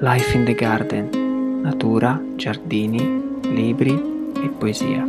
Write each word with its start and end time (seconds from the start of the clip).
Life 0.00 0.36
in 0.36 0.44
the 0.44 0.52
Garden, 0.52 1.62
natura, 1.62 2.22
giardini, 2.36 3.40
libri 3.44 3.94
e 4.34 4.48
poesia. 4.50 5.08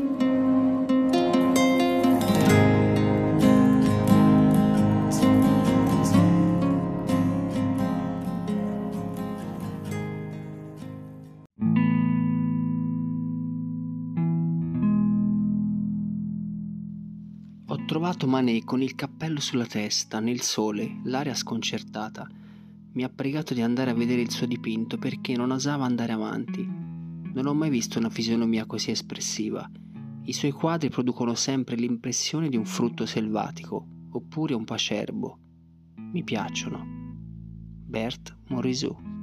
Ho 17.65 17.85
trovato 17.85 18.25
Manet 18.25 18.63
con 18.63 18.81
il 18.81 18.95
cappello 18.95 19.41
sulla 19.41 19.65
testa, 19.65 20.21
nel 20.21 20.39
sole, 20.39 21.01
l'aria 21.03 21.35
sconcertata. 21.35 22.25
Mi 22.97 23.03
ha 23.03 23.09
pregato 23.09 23.53
di 23.53 23.61
andare 23.61 23.91
a 23.91 23.93
vedere 23.93 24.21
il 24.21 24.31
suo 24.31 24.47
dipinto 24.47 24.97
perché 24.97 25.35
non 25.35 25.51
osava 25.51 25.85
andare 25.85 26.13
avanti. 26.13 26.65
Non 26.65 27.45
ho 27.45 27.53
mai 27.53 27.69
visto 27.69 27.99
una 27.99 28.09
fisionomia 28.09 28.65
così 28.65 28.89
espressiva. 28.89 29.69
I 30.23 30.33
suoi 30.33 30.49
quadri 30.49 30.89
producono 30.89 31.35
sempre 31.35 31.75
l'impressione 31.75 32.49
di 32.49 32.57
un 32.57 32.65
frutto 32.65 33.05
selvatico, 33.05 33.85
oppure 34.09 34.55
un 34.55 34.63
pacerbo. 34.63 35.37
Mi 36.11 36.23
piacciono. 36.23 36.83
Bert 37.85 38.35
Morisot 38.47 39.16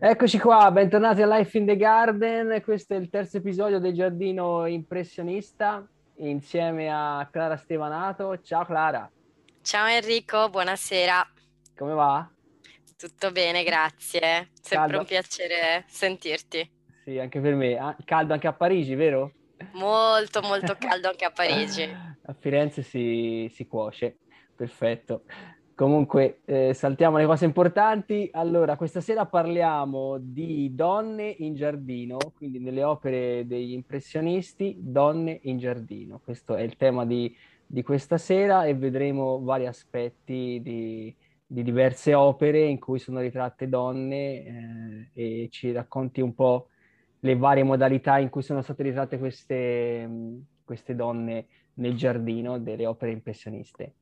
Eccoci 0.00 0.38
qua, 0.38 0.70
bentornati 0.70 1.20
a 1.22 1.26
Life 1.26 1.56
in 1.56 1.66
the 1.66 1.76
Garden. 1.76 2.60
Questo 2.62 2.94
è 2.94 2.96
il 2.96 3.10
terzo 3.10 3.36
episodio 3.36 3.78
del 3.78 3.92
Giardino 3.92 4.66
Impressionista 4.66 5.86
insieme 6.16 6.88
a 6.90 7.28
Clara 7.30 7.56
Stevanato. 7.56 8.40
Ciao 8.40 8.64
Clara. 8.64 9.08
Ciao 9.60 9.86
Enrico, 9.86 10.48
buonasera. 10.48 11.24
Come 11.76 11.92
va? 11.92 12.28
Tutto 12.96 13.30
bene, 13.32 13.62
grazie. 13.64 14.50
Sempre 14.60 14.76
Caldo. 14.78 14.98
un 15.00 15.04
piacere 15.04 15.84
sentirti. 15.86 16.70
Sì, 17.04 17.18
anche 17.18 17.40
per 17.40 17.54
me. 17.54 17.76
Ah, 17.76 17.94
caldo 18.04 18.32
anche 18.32 18.46
a 18.46 18.52
Parigi, 18.54 18.94
vero? 18.94 19.32
Molto, 19.72 20.40
molto 20.40 20.74
caldo 20.80 21.08
anche 21.08 21.24
a 21.26 21.30
Parigi. 21.30 21.82
a 21.82 22.34
Firenze 22.38 22.82
si, 22.82 23.48
si 23.52 23.66
cuoce. 23.66 24.16
Perfetto. 24.56 25.24
Comunque, 25.74 26.40
eh, 26.44 26.74
saltiamo 26.74 27.16
le 27.16 27.24
cose 27.24 27.46
importanti. 27.46 28.28
Allora, 28.32 28.76
questa 28.76 29.00
sera 29.00 29.24
parliamo 29.24 30.18
di 30.18 30.74
donne 30.74 31.34
in 31.38 31.54
giardino, 31.54 32.18
quindi 32.36 32.58
nelle 32.58 32.84
opere 32.84 33.46
degli 33.46 33.72
impressionisti, 33.72 34.76
donne 34.78 35.40
in 35.44 35.58
giardino. 35.58 36.20
Questo 36.22 36.56
è 36.56 36.62
il 36.62 36.76
tema 36.76 37.06
di, 37.06 37.34
di 37.66 37.82
questa 37.82 38.18
sera 38.18 38.66
e 38.66 38.74
vedremo 38.74 39.40
vari 39.42 39.66
aspetti 39.66 40.60
di, 40.62 41.14
di, 41.46 41.62
diverse 41.62 42.12
opere 42.12 42.60
in 42.60 42.78
cui 42.78 42.98
sono 42.98 43.20
ritratte 43.20 43.68
donne 43.68 45.08
eh, 45.14 45.44
e 45.44 45.48
ci 45.50 45.72
racconti 45.72 46.20
un 46.20 46.34
po' 46.34 46.68
le 47.20 47.36
varie 47.36 47.62
modalità 47.62 48.18
in 48.18 48.28
cui 48.28 48.42
sono 48.42 48.60
state 48.60 48.82
ritratte 48.82 49.18
queste, 49.18 50.08
queste 50.64 50.94
donne 50.94 51.46
nel 51.74 51.96
giardino 51.96 52.58
delle 52.58 52.86
opere 52.86 53.12
impressioniste. 53.12 53.94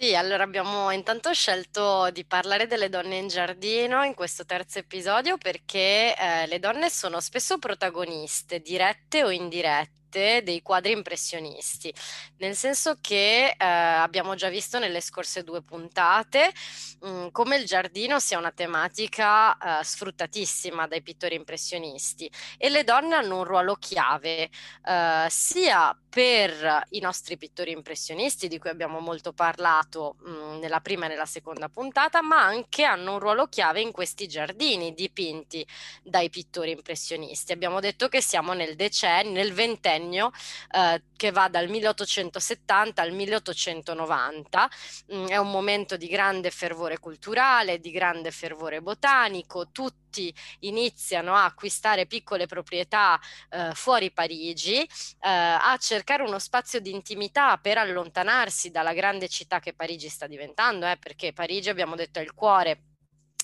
Sì, 0.00 0.14
allora 0.14 0.44
abbiamo 0.44 0.90
intanto 0.92 1.32
scelto 1.32 2.10
di 2.10 2.24
parlare 2.24 2.66
delle 2.68 2.88
donne 2.88 3.16
in 3.16 3.26
giardino 3.28 4.04
in 4.04 4.14
questo 4.14 4.44
terzo 4.44 4.78
episodio 4.78 5.36
perché 5.38 6.16
eh, 6.16 6.46
le 6.46 6.58
donne 6.60 6.88
sono 6.88 7.20
spesso 7.20 7.58
protagoniste, 7.58 8.60
dirette 8.60 9.24
o 9.24 9.30
indirette 9.30 9.97
dei 10.08 10.62
quadri 10.62 10.92
impressionisti, 10.92 11.92
nel 12.38 12.56
senso 12.56 12.98
che 13.00 13.54
eh, 13.56 13.64
abbiamo 13.64 14.34
già 14.34 14.48
visto 14.48 14.78
nelle 14.78 15.00
scorse 15.00 15.44
due 15.44 15.62
puntate 15.62 16.52
mh, 17.00 17.08
mm, 17.08 17.26
come 17.30 17.56
il 17.56 17.64
giardino 17.64 18.18
sia 18.18 18.38
una 18.38 18.52
tematica 18.52 19.80
eh, 19.80 19.84
sfruttatissima 19.84 20.86
dai 20.86 21.02
pittori 21.02 21.34
impressionisti 21.34 22.30
e 22.56 22.68
le 22.68 22.84
donne 22.84 23.14
hanno 23.14 23.38
un 23.38 23.44
ruolo 23.44 23.74
chiave 23.74 24.48
eh, 24.84 25.26
sia 25.28 25.96
per 26.08 26.86
i 26.90 27.00
nostri 27.00 27.36
pittori 27.36 27.70
impressionisti 27.70 28.48
di 28.48 28.58
cui 28.58 28.70
abbiamo 28.70 28.98
molto 28.98 29.32
parlato 29.32 30.16
mh, 30.20 30.30
mm, 30.30 30.58
nella 30.58 30.80
prima 30.80 31.04
e 31.04 31.08
nella 31.08 31.26
seconda 31.26 31.68
puntata, 31.68 32.22
ma 32.22 32.42
anche 32.42 32.84
hanno 32.84 33.12
un 33.12 33.18
ruolo 33.18 33.46
chiave 33.46 33.80
in 33.80 33.92
questi 33.92 34.26
giardini 34.26 34.94
dipinti 34.94 35.66
dai 36.02 36.30
pittori 36.30 36.70
impressionisti. 36.70 37.52
Abbiamo 37.52 37.80
detto 37.80 38.08
che 38.08 38.20
siamo 38.22 38.52
nel 38.52 38.74
decennio, 38.74 39.32
nel 39.32 39.52
ventennio 39.52 39.96
decennio 39.98 40.30
eh, 40.70 41.02
che 41.16 41.30
va 41.32 41.48
dal 41.48 41.68
1870 41.68 43.02
al 43.02 43.12
1890. 43.12 44.70
Mm, 45.12 45.26
è 45.26 45.36
un 45.36 45.50
momento 45.50 45.96
di 45.96 46.06
grande 46.06 46.50
fervore 46.50 46.98
culturale, 46.98 47.80
di 47.80 47.90
grande 47.90 48.30
fervore 48.30 48.80
botanico, 48.80 49.70
tutti 49.70 50.32
iniziano 50.60 51.34
a 51.34 51.44
acquistare 51.44 52.06
piccole 52.06 52.46
proprietà 52.46 53.20
eh, 53.50 53.72
fuori 53.74 54.10
Parigi, 54.12 54.80
eh, 54.82 54.88
a 55.20 55.76
cercare 55.78 56.22
uno 56.22 56.38
spazio 56.38 56.80
di 56.80 56.92
intimità 56.92 57.58
per 57.58 57.78
allontanarsi 57.78 58.70
dalla 58.70 58.92
grande 58.94 59.28
città 59.28 59.58
che 59.60 59.74
Parigi 59.74 60.08
sta 60.08 60.26
diventando, 60.26 60.86
eh, 60.86 60.96
perché 60.96 61.32
Parigi 61.32 61.68
abbiamo 61.68 61.96
detto 61.96 62.20
è 62.20 62.22
il 62.22 62.32
cuore 62.34 62.82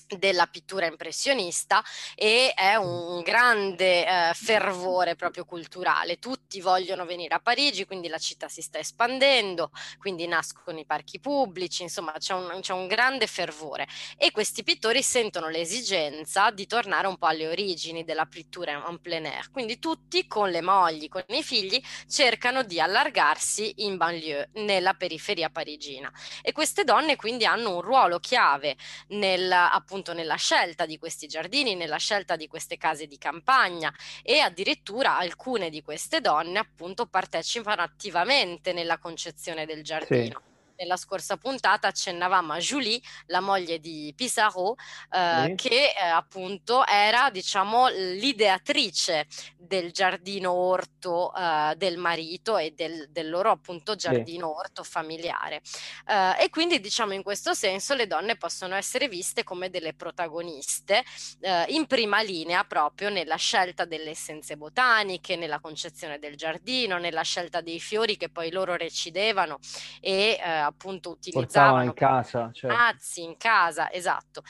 della 0.07 0.45
pittura 0.47 0.85
impressionista 0.85 1.83
e 2.15 2.53
è 2.53 2.75
un 2.75 3.21
grande 3.21 4.05
eh, 4.05 4.33
fervore 4.33 5.15
proprio 5.15 5.45
culturale. 5.45 6.19
Tutti 6.19 6.61
vogliono 6.61 7.05
venire 7.05 7.35
a 7.35 7.39
Parigi, 7.39 7.85
quindi 7.85 8.07
la 8.07 8.17
città 8.17 8.47
si 8.47 8.61
sta 8.61 8.79
espandendo, 8.79 9.71
quindi 9.97 10.27
nascono 10.27 10.79
i 10.79 10.85
parchi 10.85 11.19
pubblici, 11.19 11.83
insomma 11.83 12.13
c'è 12.17 12.33
un, 12.33 12.59
c'è 12.61 12.73
un 12.73 12.87
grande 12.87 13.27
fervore 13.27 13.87
e 14.17 14.31
questi 14.31 14.63
pittori 14.63 15.01
sentono 15.01 15.49
l'esigenza 15.49 16.51
di 16.51 16.67
tornare 16.67 17.07
un 17.07 17.17
po' 17.17 17.27
alle 17.27 17.47
origini 17.47 18.03
della 18.03 18.25
pittura 18.25 18.71
en 18.87 18.99
plein 18.99 19.25
air. 19.25 19.51
Quindi 19.51 19.79
tutti 19.79 20.27
con 20.27 20.49
le 20.49 20.61
mogli, 20.61 21.09
con 21.09 21.23
i 21.27 21.43
figli 21.43 21.81
cercano 22.07 22.63
di 22.63 22.79
allargarsi 22.79 23.73
in 23.77 23.97
banlieue, 23.97 24.49
nella 24.53 24.93
periferia 24.93 25.49
parigina 25.49 26.11
e 26.41 26.51
queste 26.51 26.83
donne 26.83 27.15
quindi 27.15 27.45
hanno 27.45 27.75
un 27.75 27.81
ruolo 27.81 28.19
chiave 28.19 28.75
nel 29.09 29.51
appunto 29.51 29.94
appunto 29.95 30.13
nella 30.13 30.35
scelta 30.35 30.85
di 30.85 30.97
questi 30.99 31.25
giardini, 31.25 31.73
nella 31.73 31.95
scelta 31.95 32.35
di 32.35 32.47
queste 32.47 32.75
case 32.75 33.07
di 33.07 33.17
campagna 33.17 33.93
e 34.23 34.39
addirittura 34.39 35.17
alcune 35.17 35.69
di 35.69 35.81
queste 35.81 36.19
donne 36.19 36.59
appunto 36.59 37.05
partecipano 37.05 37.81
attivamente 37.81 38.73
nella 38.73 38.97
concezione 38.97 39.65
del 39.65 39.83
giardino. 39.83 40.41
Sì 40.45 40.53
nella 40.77 40.97
scorsa 40.97 41.37
puntata 41.37 41.87
accennavamo 41.87 42.53
a 42.53 42.57
Julie, 42.57 42.99
la 43.27 43.39
moglie 43.39 43.79
di 43.79 44.13
Pissarro, 44.15 44.75
eh, 45.11 45.55
sì. 45.57 45.67
che 45.67 45.93
eh, 45.97 46.05
appunto 46.05 46.85
era 46.85 47.29
diciamo 47.29 47.87
l'ideatrice 47.87 49.27
del 49.57 49.91
giardino 49.91 50.51
orto 50.51 51.33
eh, 51.33 51.73
del 51.77 51.97
marito 51.97 52.57
e 52.57 52.71
del, 52.71 53.09
del 53.09 53.29
loro 53.29 53.51
appunto 53.51 53.95
giardino 53.95 54.47
sì. 54.47 54.59
orto 54.59 54.83
familiare. 54.83 55.61
Eh, 56.07 56.43
e 56.43 56.49
quindi 56.49 56.79
diciamo 56.79 57.13
in 57.13 57.23
questo 57.23 57.53
senso 57.53 57.93
le 57.93 58.07
donne 58.07 58.37
possono 58.37 58.75
essere 58.75 59.07
viste 59.07 59.43
come 59.43 59.69
delle 59.69 59.93
protagoniste 59.93 61.03
eh, 61.41 61.65
in 61.69 61.87
prima 61.87 62.21
linea 62.21 62.63
proprio 62.63 63.09
nella 63.09 63.35
scelta 63.35 63.85
delle 63.85 64.11
essenze 64.11 64.57
botaniche, 64.57 65.35
nella 65.35 65.59
concezione 65.59 66.19
del 66.19 66.35
giardino, 66.35 66.97
nella 66.97 67.23
scelta 67.23 67.61
dei 67.61 67.79
fiori 67.79 68.17
che 68.17 68.29
poi 68.29 68.51
loro 68.51 68.75
recidevano 68.75 69.59
e 69.99 70.39
eh, 70.41 70.49
appunto 70.65 71.11
utilizzavano 71.11 71.83
in 71.83 71.93
casa, 71.93 72.49
cioè. 72.53 72.71
mazzi 72.71 73.23
in 73.23 73.37
casa, 73.37 73.91
esatto. 73.91 74.43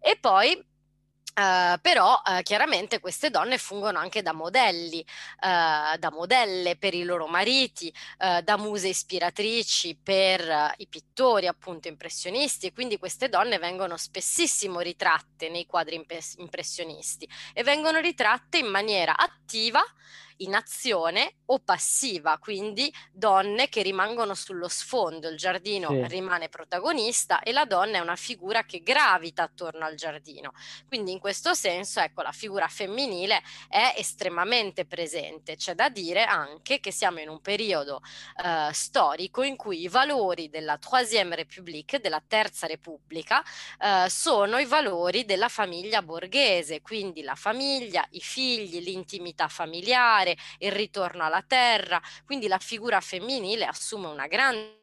E 0.00 0.16
poi 0.20 0.70
Uh, 1.34 1.80
però 1.80 2.12
uh, 2.12 2.42
chiaramente 2.42 3.00
queste 3.00 3.30
donne 3.30 3.56
fungono 3.56 3.98
anche 3.98 4.20
da 4.20 4.34
modelli, 4.34 4.98
uh, 5.00 5.96
da 5.96 6.10
modelle 6.10 6.76
per 6.76 6.92
i 6.92 7.04
loro 7.04 7.26
mariti, 7.26 7.92
da 8.44 8.58
muse 8.58 8.88
ispiratrici 8.88 9.98
per 10.00 10.74
i 10.76 10.86
pittori 10.86 11.46
appunto 11.46 11.88
impressionisti 11.88 12.66
e 12.66 12.72
quindi 12.72 12.98
queste 12.98 13.28
donne 13.28 13.58
vengono 13.58 13.96
spessissimo 13.96 14.80
ritratte 14.80 15.48
nei 15.48 15.66
quadri 15.66 15.96
impres- 15.96 16.36
impressionisti 16.38 17.28
e 17.52 17.62
vengono 17.62 17.98
ritratte 17.98 18.58
in 18.58 18.66
maniera 18.66 19.16
attiva 19.16 19.82
in 20.38 20.54
azione 20.54 21.36
o 21.46 21.58
passiva, 21.58 22.38
quindi 22.38 22.92
donne 23.12 23.68
che 23.68 23.82
rimangono 23.82 24.34
sullo 24.34 24.68
sfondo, 24.68 25.28
il 25.28 25.36
giardino 25.36 25.88
sì. 25.88 26.06
rimane 26.08 26.48
protagonista 26.48 27.40
e 27.40 27.52
la 27.52 27.64
donna 27.64 27.98
è 27.98 28.00
una 28.00 28.16
figura 28.16 28.64
che 28.64 28.82
gravita 28.82 29.42
attorno 29.42 29.84
al 29.84 29.94
giardino. 29.94 30.52
Quindi 30.86 31.12
in 31.12 31.18
questo 31.18 31.54
senso, 31.54 32.00
ecco, 32.00 32.22
la 32.22 32.32
figura 32.32 32.68
femminile 32.68 33.42
è 33.68 33.94
estremamente 33.96 34.84
presente. 34.86 35.56
C'è 35.56 35.74
da 35.74 35.88
dire 35.88 36.24
anche 36.24 36.80
che 36.80 36.90
siamo 36.90 37.20
in 37.20 37.28
un 37.28 37.40
periodo 37.40 38.00
eh, 38.42 38.72
storico 38.72 39.42
in 39.42 39.56
cui 39.56 39.82
i 39.82 39.88
valori 39.88 40.48
della 40.48 40.78
Troisième 40.78 41.34
République, 41.34 42.00
della 42.00 42.22
Terza 42.26 42.66
Repubblica, 42.66 43.42
eh, 43.78 44.08
sono 44.08 44.58
i 44.58 44.64
valori 44.64 45.24
della 45.24 45.48
famiglia 45.48 46.02
borghese, 46.02 46.80
quindi 46.80 47.22
la 47.22 47.34
famiglia, 47.34 48.06
i 48.10 48.20
figli, 48.20 48.80
l'intimità 48.80 49.48
familiare, 49.48 50.21
il 50.58 50.72
ritorno 50.72 51.24
alla 51.24 51.42
terra, 51.46 52.00
quindi 52.24 52.48
la 52.48 52.58
figura 52.58 53.00
femminile 53.00 53.64
assume 53.64 54.06
una 54.06 54.26
grande 54.26 54.81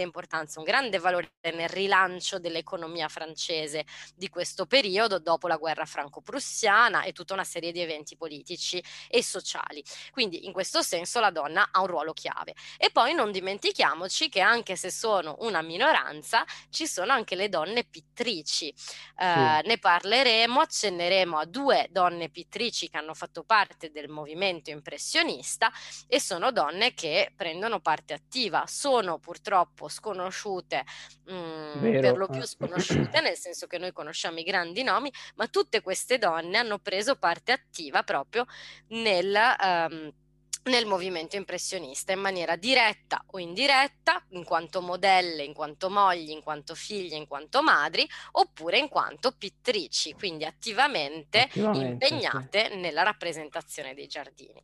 importanza, 0.00 0.58
un 0.58 0.64
grande 0.64 0.98
valore 0.98 1.32
nel 1.42 1.68
rilancio 1.68 2.38
dell'economia 2.38 3.08
francese 3.08 3.84
di 4.14 4.30
questo 4.30 4.64
periodo 4.64 5.18
dopo 5.18 5.48
la 5.48 5.56
guerra 5.56 5.84
franco-prussiana 5.84 7.02
e 7.02 7.12
tutta 7.12 7.34
una 7.34 7.44
serie 7.44 7.72
di 7.72 7.80
eventi 7.80 8.16
politici 8.16 8.82
e 9.08 9.22
sociali. 9.22 9.84
Quindi 10.10 10.46
in 10.46 10.52
questo 10.52 10.80
senso 10.80 11.20
la 11.20 11.30
donna 11.30 11.68
ha 11.70 11.80
un 11.80 11.86
ruolo 11.88 12.14
chiave. 12.14 12.54
E 12.78 12.90
poi 12.90 13.12
non 13.12 13.30
dimentichiamoci 13.30 14.30
che 14.30 14.40
anche 14.40 14.76
se 14.76 14.90
sono 14.90 15.36
una 15.40 15.60
minoranza, 15.60 16.44
ci 16.70 16.86
sono 16.86 17.12
anche 17.12 17.34
le 17.34 17.48
donne 17.48 17.84
pittrici. 17.84 18.68
Eh, 18.68 19.60
sì. 19.62 19.68
Ne 19.68 19.78
parleremo, 19.78 20.60
accenneremo 20.60 21.38
a 21.38 21.44
due 21.44 21.88
donne 21.90 22.30
pittrici 22.30 22.88
che 22.88 22.96
hanno 22.96 23.14
fatto 23.14 23.42
parte 23.44 23.90
del 23.90 24.08
movimento 24.08 24.70
impressionista 24.70 25.70
e 26.06 26.20
sono 26.20 26.52
donne 26.52 26.94
che 26.94 27.32
prendono 27.36 27.80
parte 27.80 28.14
attiva. 28.14 28.64
Sono 28.66 29.18
purtroppo 29.18 29.81
purtroppo 29.82 29.88
sconosciute, 29.88 30.84
mh, 31.24 31.34
mm, 31.34 32.00
per 32.00 32.16
lo 32.16 32.28
più 32.28 32.44
sconosciute, 32.44 33.20
nel 33.20 33.36
senso 33.36 33.66
che 33.66 33.78
noi 33.78 33.92
conosciamo 33.92 34.38
i 34.38 34.44
grandi 34.44 34.82
nomi, 34.82 35.12
ma 35.36 35.48
tutte 35.48 35.80
queste 35.80 36.18
donne 36.18 36.58
hanno 36.58 36.78
preso 36.78 37.16
parte 37.16 37.52
attiva 37.52 38.02
proprio 38.02 38.46
nel... 38.88 39.36
Um, 39.62 40.12
nel 40.64 40.86
movimento 40.86 41.34
impressionista 41.34 42.12
in 42.12 42.20
maniera 42.20 42.54
diretta 42.54 43.24
o 43.32 43.40
indiretta, 43.40 44.24
in 44.28 44.44
quanto 44.44 44.80
modelle, 44.80 45.42
in 45.42 45.54
quanto 45.54 45.90
mogli, 45.90 46.30
in 46.30 46.40
quanto 46.40 46.76
figlie, 46.76 47.16
in 47.16 47.26
quanto 47.26 47.64
madri, 47.64 48.08
oppure 48.32 48.78
in 48.78 48.88
quanto 48.88 49.32
pittrici, 49.32 50.12
quindi 50.12 50.44
attivamente, 50.44 51.40
attivamente 51.40 52.06
impegnate 52.06 52.68
sì. 52.70 52.76
nella 52.76 53.02
rappresentazione 53.02 53.92
dei 53.92 54.06
giardini. 54.06 54.62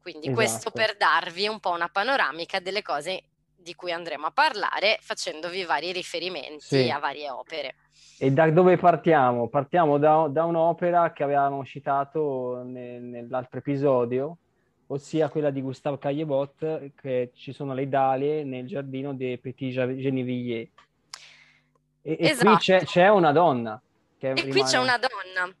Quindi 0.00 0.28
esatto. 0.28 0.34
questo 0.34 0.70
per 0.70 0.96
darvi 0.98 1.46
un 1.48 1.60
po' 1.60 1.70
una 1.70 1.88
panoramica 1.88 2.58
delle 2.60 2.82
cose 2.82 3.29
di 3.60 3.74
cui 3.74 3.92
andremo 3.92 4.26
a 4.26 4.30
parlare 4.30 4.98
facendovi 5.00 5.64
vari 5.64 5.92
riferimenti 5.92 6.60
sì. 6.60 6.90
a 6.90 6.98
varie 6.98 7.30
opere. 7.30 7.74
E 8.18 8.30
da 8.30 8.50
dove 8.50 8.76
partiamo? 8.76 9.48
Partiamo 9.48 9.98
da, 9.98 10.28
da 10.30 10.44
un'opera 10.44 11.12
che 11.12 11.22
avevamo 11.22 11.64
citato 11.64 12.62
nel, 12.64 13.02
nell'altro 13.02 13.58
episodio, 13.58 14.36
ossia 14.88 15.28
quella 15.28 15.50
di 15.50 15.62
Gustave 15.62 15.98
Caillebot, 15.98 16.92
che 16.94 17.30
ci 17.34 17.52
sono 17.52 17.72
le 17.74 17.88
dalie 17.88 18.44
nel 18.44 18.66
giardino 18.66 19.14
dei 19.14 19.38
Petit 19.38 19.72
Genevilliers. 19.72 20.68
E, 22.02 22.16
esatto. 22.18 22.48
e 22.48 22.50
qui 22.50 22.56
c'è, 22.58 22.74
esatto. 22.76 22.90
c'è, 22.90 23.08
una 23.08 23.32
donna. 23.32 23.80
e 24.18 24.32
rimane... 24.34 24.50
qui 24.50 24.62
c'è 24.62 24.78
una 24.78 24.98
donna 24.98 25.54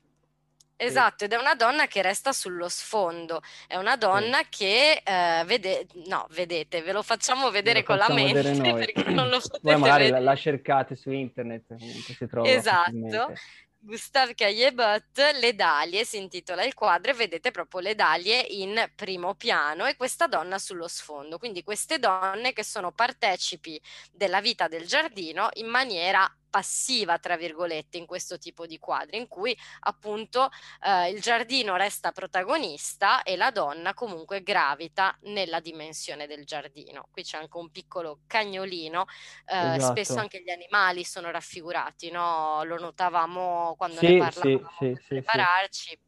Esatto, 0.86 1.24
ed 1.24 1.32
è 1.32 1.36
una 1.36 1.54
donna 1.54 1.86
che 1.86 2.00
resta 2.02 2.32
sullo 2.32 2.68
sfondo, 2.68 3.42
è 3.66 3.76
una 3.76 3.96
donna 3.96 4.38
sì. 4.38 4.46
che 4.48 5.02
eh, 5.04 5.44
vede, 5.44 5.86
no, 6.06 6.26
vedete, 6.30 6.82
ve 6.82 6.92
lo 6.92 7.02
facciamo 7.02 7.50
vedere 7.50 7.80
lo 7.80 7.86
con 7.86 7.98
facciamo 7.98 8.18
la 8.18 8.24
mente 8.24 8.72
perché 8.72 9.10
non 9.10 9.28
lo 9.28 9.38
potete 9.40 9.60
Poi 9.60 9.76
magari 9.78 10.08
la, 10.08 10.20
la 10.20 10.36
cercate 10.36 10.96
su 10.96 11.10
internet, 11.10 11.74
si 11.76 12.26
trova 12.26 12.48
Esatto. 12.48 13.34
Gustave 13.82 14.34
Caillebot, 14.34 15.32
Le 15.40 15.54
Dalie 15.54 16.04
si 16.04 16.18
intitola 16.18 16.64
il 16.64 16.74
quadro 16.74 17.12
e 17.12 17.14
vedete 17.14 17.50
proprio 17.50 17.80
le 17.80 17.94
Dalie 17.94 18.38
in 18.40 18.90
primo 18.94 19.34
piano 19.34 19.86
e 19.86 19.96
questa 19.96 20.26
donna 20.26 20.58
sullo 20.58 20.86
sfondo. 20.86 21.38
Quindi 21.38 21.62
queste 21.62 21.98
donne 21.98 22.52
che 22.52 22.62
sono 22.62 22.92
partecipi 22.92 23.80
della 24.12 24.42
vita 24.42 24.68
del 24.68 24.86
giardino 24.86 25.48
in 25.54 25.68
maniera 25.68 26.30
passiva, 26.50 27.18
tra 27.18 27.36
virgolette, 27.36 27.96
in 27.96 28.06
questo 28.06 28.36
tipo 28.38 28.66
di 28.66 28.78
quadri, 28.78 29.16
in 29.16 29.28
cui 29.28 29.56
appunto 29.80 30.50
eh, 30.84 31.10
il 31.10 31.20
giardino 31.20 31.76
resta 31.76 32.12
protagonista 32.12 33.22
e 33.22 33.36
la 33.36 33.50
donna 33.50 33.94
comunque 33.94 34.42
gravita 34.42 35.16
nella 35.22 35.60
dimensione 35.60 36.26
del 36.26 36.44
giardino. 36.44 37.06
Qui 37.10 37.22
c'è 37.22 37.38
anche 37.38 37.56
un 37.56 37.70
piccolo 37.70 38.20
cagnolino, 38.26 39.06
eh, 39.46 39.76
esatto. 39.76 39.92
spesso 39.92 40.18
anche 40.18 40.42
gli 40.42 40.50
animali 40.50 41.04
sono 41.04 41.30
raffigurati, 41.30 42.10
no? 42.10 42.62
lo 42.64 42.78
notavamo 42.78 43.74
quando 43.76 43.98
sì, 43.98 44.14
ne 44.14 44.18
parlavamo 44.18 44.70
sì, 44.78 44.94
sì, 45.00 45.04
prepararci. 45.08 45.98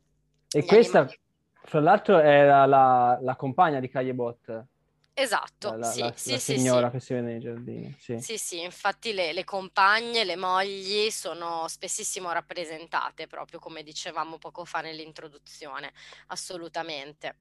E 0.50 0.64
questa, 0.64 0.98
animali... 0.98 1.20
fra 1.62 1.80
l'altro, 1.80 2.18
era 2.18 2.66
la, 2.66 3.18
la 3.22 3.36
compagna 3.36 3.80
di 3.80 3.88
Cagliebot. 3.88 4.66
Esatto, 5.14 5.74
la, 5.74 5.90
sì, 5.90 6.00
la, 6.00 6.12
sì, 6.16 6.30
la 6.30 6.38
signora 6.38 6.86
sì. 6.86 6.92
che 6.92 7.00
si 7.00 7.12
vede 7.12 7.26
nei 7.26 7.40
giardini. 7.40 7.94
Sì, 7.98 8.18
sì, 8.18 8.38
sì 8.38 8.62
infatti 8.62 9.12
le, 9.12 9.32
le, 9.32 9.44
compagne, 9.44 10.24
le 10.24 10.36
mogli 10.36 11.10
sono 11.10 11.68
spessissimo 11.68 12.32
rappresentate, 12.32 13.26
proprio 13.26 13.58
come 13.58 13.82
dicevamo 13.82 14.38
poco 14.38 14.64
fa 14.64 14.80
nell'introduzione, 14.80 15.92
assolutamente. 16.28 17.36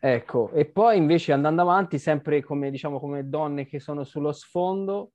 Ecco, 0.00 0.50
e 0.50 0.64
poi 0.64 0.96
invece 0.96 1.32
andando 1.32 1.62
avanti, 1.62 2.00
sempre 2.00 2.42
come 2.42 2.70
diciamo 2.70 2.98
come 2.98 3.28
donne 3.28 3.66
che 3.66 3.78
sono 3.78 4.02
sullo 4.02 4.32
sfondo, 4.32 5.12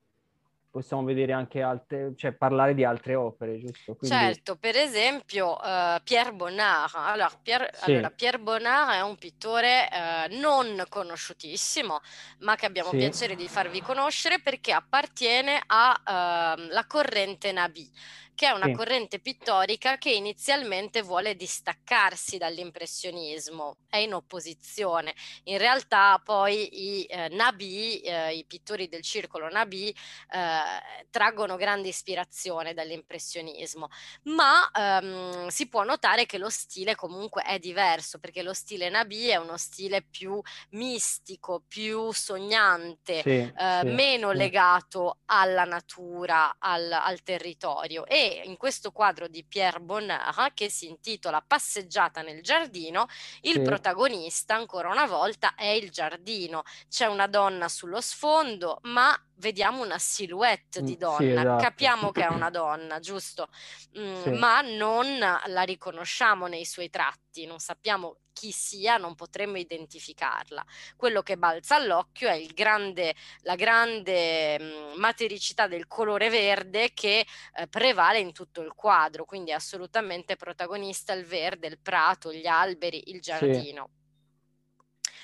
possiamo 0.70 1.04
vedere 1.04 1.34
anche 1.34 1.62
altre, 1.62 2.14
cioè 2.16 2.34
parlare 2.34 2.74
di 2.74 2.84
altre 2.84 3.16
opere, 3.16 3.60
giusto? 3.60 3.96
Quindi... 3.96 4.16
Certo, 4.16 4.56
per 4.56 4.76
esempio 4.76 5.58
uh, 5.58 6.02
Pierre 6.04 6.34
Bonnard. 6.34 6.94
Allora 6.96 7.32
Pierre, 7.42 7.70
sì. 7.74 7.92
allora, 7.92 8.10
Pierre 8.12 8.40
Bonnard 8.40 8.92
è 8.92 9.02
un 9.02 9.16
pittore 9.18 9.88
uh, 9.92 10.40
non 10.40 10.84
conosciutissimo, 10.90 12.00
ma 12.40 12.56
che 12.56 12.66
abbiamo 12.66 12.90
sì. 12.90 12.98
piacere 12.98 13.36
di 13.36 13.48
farvi 13.48 13.82
conoscere 13.82 14.40
perché 14.40 14.72
appartiene 14.72 15.62
alla 15.66 16.56
ehm, 16.58 16.70
uh, 16.72 16.88
corrente 16.88 17.52
Nabi 17.52 17.90
che 18.38 18.46
è 18.46 18.52
una 18.52 18.68
sì. 18.68 18.74
corrente 18.74 19.18
pittorica 19.18 19.98
che 19.98 20.12
inizialmente 20.12 21.02
vuole 21.02 21.36
distaccarsi 21.36 22.38
dall'impressionismo, 22.38 23.78
è 23.90 23.98
in 23.98 24.14
opposizione. 24.14 25.16
In 25.46 25.58
realtà 25.58 26.22
poi 26.24 27.00
i 27.00 27.04
eh, 27.06 27.30
Nabi, 27.30 28.00
eh, 28.02 28.36
i 28.36 28.46
pittori 28.46 28.90
del 28.90 29.02
circolo 29.02 29.50
Nabi, 29.50 29.90
eh, 29.90 31.06
traggono 31.10 31.56
grande 31.56 31.88
ispirazione 31.88 32.76
dall'impressionismo, 32.76 33.88
ma 34.26 34.70
ehm, 34.72 35.48
si 35.48 35.68
può 35.68 35.84
notare 35.84 36.28
che 36.28 36.38
lo 36.38 36.50
stile 36.50 36.94
comunque 36.94 37.42
è 37.42 37.58
diverso, 37.58 38.20
perché 38.20 38.44
lo 38.44 38.54
stile 38.54 38.90
Nabi 38.90 39.30
è 39.30 39.38
uno 39.38 39.58
stile 39.58 40.04
più 40.04 40.40
mistico, 40.72 41.64
più 41.68 42.12
sognante, 42.12 43.24
sì, 43.24 43.30
eh, 43.30 43.80
sì, 43.82 43.88
meno 43.88 44.32
legato 44.32 45.22
alla 45.26 45.64
natura, 45.64 46.58
al, 46.60 46.92
al 46.92 47.24
territorio. 47.24 48.06
E 48.06 48.26
in 48.28 48.58
questo 48.58 48.92
quadro 48.92 49.28
di 49.28 49.44
Pierre 49.44 49.80
Bonnard 49.80 50.54
che 50.54 50.70
si 50.70 50.88
intitola 50.88 51.44
Passeggiata 51.46 52.22
nel 52.22 52.42
giardino, 52.42 53.08
il 53.42 53.54
sì. 53.54 53.62
protagonista 53.62 54.56
ancora 54.56 54.90
una 54.90 55.06
volta 55.06 55.56
è 55.56 55.68
il 55.68 55.90
giardino. 55.90 56.64
C'è 56.90 57.06
una 57.06 57.28
donna 57.28 57.68
sullo 57.68 58.02
sfondo, 58.02 58.80
ma 58.84 59.18
vediamo 59.38 59.84
una 59.84 59.98
silhouette 59.98 60.82
di 60.82 60.98
donna, 60.98 61.18
sì, 61.18 61.32
esatto. 61.32 61.64
capiamo 61.64 62.12
che 62.12 62.24
è 62.24 62.28
una 62.28 62.50
donna, 62.52 63.00
giusto? 63.00 63.50
Mm, 63.98 64.22
sì. 64.22 64.30
Ma 64.32 64.62
non 64.62 65.18
la 65.18 65.62
riconosciamo 65.64 66.48
nei 66.48 66.66
suoi 66.66 66.90
tratti, 66.90 67.46
non 67.46 67.60
sappiamo 67.60 68.20
chi 68.38 68.52
sia, 68.52 68.98
non 68.98 69.16
potremmo 69.16 69.58
identificarla. 69.58 70.64
Quello 70.96 71.24
che 71.24 71.38
balza 71.38 71.76
all'occhio 71.76 72.30
è 72.30 72.40
grande, 72.54 73.16
la 73.42 73.56
grande 73.56 74.60
mh, 74.60 74.64
mm, 74.64 75.00
matericità 75.00 75.68
del 75.68 75.88
colore 75.88 76.30
verde 76.30 76.94
che 76.94 77.26
eh, 77.56 77.68
prevale 77.68 78.20
in 78.20 78.34
tutto 78.34 78.62
il 78.62 78.74
quadro, 78.76 79.26
quindi 79.26 79.50
è 79.50 79.56
assolutamente 79.56 80.36
protagonista 80.36 81.14
il 81.14 81.26
verde, 81.26 81.66
il 81.68 81.80
prato, 81.80 82.32
gli 82.32 82.46
alberi, 82.46 83.10
il 83.10 83.22
giardino. 83.22 83.90
Sì. 83.92 83.97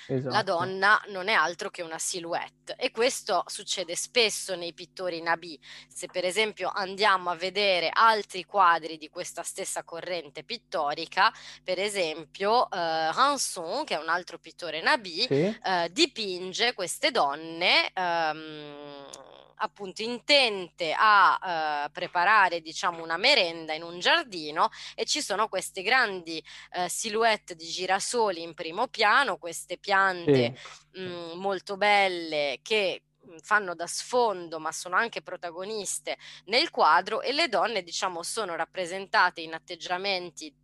Esatto. 0.06 0.34
La 0.34 0.42
donna 0.42 1.02
non 1.08 1.28
è 1.28 1.32
altro 1.32 1.70
che 1.70 1.82
una 1.82 1.98
silhouette 1.98 2.74
e 2.76 2.90
questo 2.90 3.44
succede 3.46 3.96
spesso 3.96 4.54
nei 4.54 4.72
pittori 4.72 5.20
nabi. 5.22 5.58
Se 5.88 6.06
per 6.06 6.24
esempio 6.24 6.70
andiamo 6.72 7.30
a 7.30 7.36
vedere 7.36 7.90
altri 7.92 8.44
quadri 8.44 8.96
di 8.96 9.08
questa 9.08 9.42
stessa 9.42 9.82
corrente 9.84 10.44
pittorica, 10.44 11.32
per 11.62 11.78
esempio 11.78 12.70
eh, 12.70 13.12
Ranson, 13.12 13.84
che 13.84 13.94
è 13.94 13.98
un 13.98 14.08
altro 14.08 14.38
pittore 14.38 14.82
nabi, 14.82 15.22
sì. 15.22 15.58
eh, 15.62 15.90
dipinge 15.90 16.74
queste 16.74 17.10
donne 17.10 17.90
ehm, 17.92 19.06
appunto 19.56 20.02
intente 20.02 20.94
a 20.96 21.86
uh, 21.86 21.90
preparare 21.90 22.60
diciamo 22.60 23.02
una 23.02 23.16
merenda 23.16 23.72
in 23.72 23.82
un 23.82 23.98
giardino 23.98 24.68
e 24.94 25.04
ci 25.04 25.22
sono 25.22 25.48
queste 25.48 25.82
grandi 25.82 26.42
uh, 26.76 26.86
silhouette 26.86 27.54
di 27.54 27.66
girasoli 27.66 28.42
in 28.42 28.54
primo 28.54 28.88
piano, 28.88 29.36
queste 29.36 29.78
piante 29.78 29.93
sì. 30.24 30.52
mh, 30.92 31.32
molto 31.38 31.76
belle 31.76 32.58
che 32.62 33.02
fanno 33.40 33.74
da 33.74 33.86
sfondo 33.86 34.58
ma 34.58 34.70
sono 34.70 34.96
anche 34.96 35.22
protagoniste 35.22 36.16
nel 36.46 36.70
quadro 36.70 37.22
e 37.22 37.32
le 37.32 37.48
donne 37.48 37.82
diciamo 37.82 38.22
sono 38.22 38.54
rappresentate 38.54 39.40
in 39.40 39.54
atteggiamenti 39.54 40.54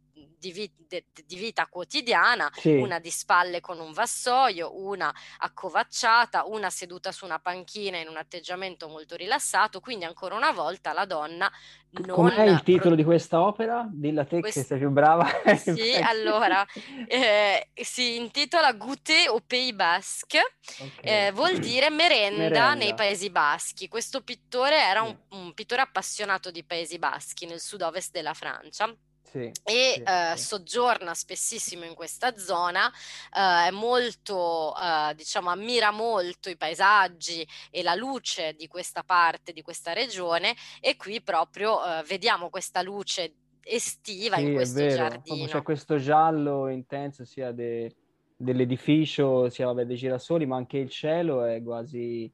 di, 0.41 0.53
vi- 0.53 0.73
de- 0.89 1.05
di 1.27 1.37
vita 1.37 1.67
quotidiana, 1.67 2.51
Sì, 2.57 2.77
una 2.77 2.99
di 2.99 3.11
spalle 3.11 3.61
con 3.61 3.79
un 3.79 3.93
vassoio, 3.93 4.75
una 4.83 5.15
accovacciata, 5.39 6.47
una 6.47 6.71
seduta 6.71 7.13
su 7.13 7.27
una 7.27 7.39
panchina 7.39 7.99
in 7.99 8.09
un 8.09 8.17
atteggiamento 8.17 8.89
molto 8.89 9.15
rilassato, 9.17 9.81
quindi 9.81 10.05
ancora 10.07 10.35
una 10.35 10.51
volta 10.51 10.93
la 10.95 11.05
donna 11.05 11.51
non... 11.93 12.07
com'è 12.09 12.45
il 12.45 12.63
titolo 12.63 12.89
pro- 12.91 12.95
di 12.95 13.05
questa 13.05 13.41
opera? 13.43 13.87
Dilla 13.91 14.25
te 14.25 14.37
che 14.37 14.41
Quest- 14.43 14.67
sei 14.67 14.79
più 14.79 14.91
brava. 14.91 15.29
Sì, 15.57 15.95
allora, 15.97 16.65
eh, 17.07 17.69
si 17.75 18.17
intitola 18.17 18.73
Goûter 18.73 19.29
au 19.29 19.41
Pays 19.47 19.73
Basque, 19.73 20.41
Ok. 20.81 20.99
eh, 21.03 21.31
vuol 21.33 21.59
dire 21.59 21.91
merenda, 21.91 22.39
Merenda. 22.39 22.75
nei 22.75 22.95
Paesi 22.95 23.29
Baschi. 23.29 23.89
Questo 23.89 24.23
pittore 24.23 24.81
era 24.81 25.03
un, 25.03 25.15
un 25.31 25.53
pittore 25.53 25.83
appassionato 25.83 26.51
di 26.51 26.65
Paesi 26.65 26.99
Baschi 26.99 27.45
nel 27.47 27.61
sud-ovest 27.61 28.13
della 28.13 28.35
Francia 28.35 28.91
Sì, 29.31 29.51
e 29.65 29.93
sì, 29.95 30.03
eh, 30.03 30.33
sì. 30.37 30.45
soggiorna 30.45 31.15
spessissimo 31.15 31.85
in 31.85 31.95
questa 31.95 32.37
zona, 32.37 32.91
eh, 33.33 33.69
è 33.69 33.71
molto, 33.71 34.75
eh, 34.75 35.15
diciamo, 35.15 35.51
ammira 35.51 35.93
molto 35.93 36.51
i 36.51 36.57
paesaggi 36.57 37.47
e 37.71 37.83
la 37.83 37.95
luce 37.95 38.55
di 38.55 38.67
questa 38.67 39.05
parte, 39.05 39.53
di 39.53 39.63
questa 39.63 39.93
regione 39.93 40.57
e 40.81 40.97
qui 40.97 41.23
proprio 41.23 41.79
eh, 41.85 42.03
vediamo 42.03 42.51
questa 42.51 42.83
luce 42.83 43.35
estiva 43.63 44.39
in 44.39 44.55
questo 44.55 44.87
giardino. 44.89 45.47
c'è 45.47 45.63
questo 45.63 45.97
giallo 45.99 46.69
intenso 46.69 47.25
sia 47.25 47.53
de- 47.53 47.95
dell'edificio, 48.37 49.49
sia 49.51 49.67
vabbè, 49.67 49.85
dei 49.85 49.97
girasoli, 49.97 50.47
ma 50.47 50.57
anche 50.57 50.79
il 50.79 50.91
cielo 50.91 51.45
è 51.45 51.63
quasi, 51.63 52.31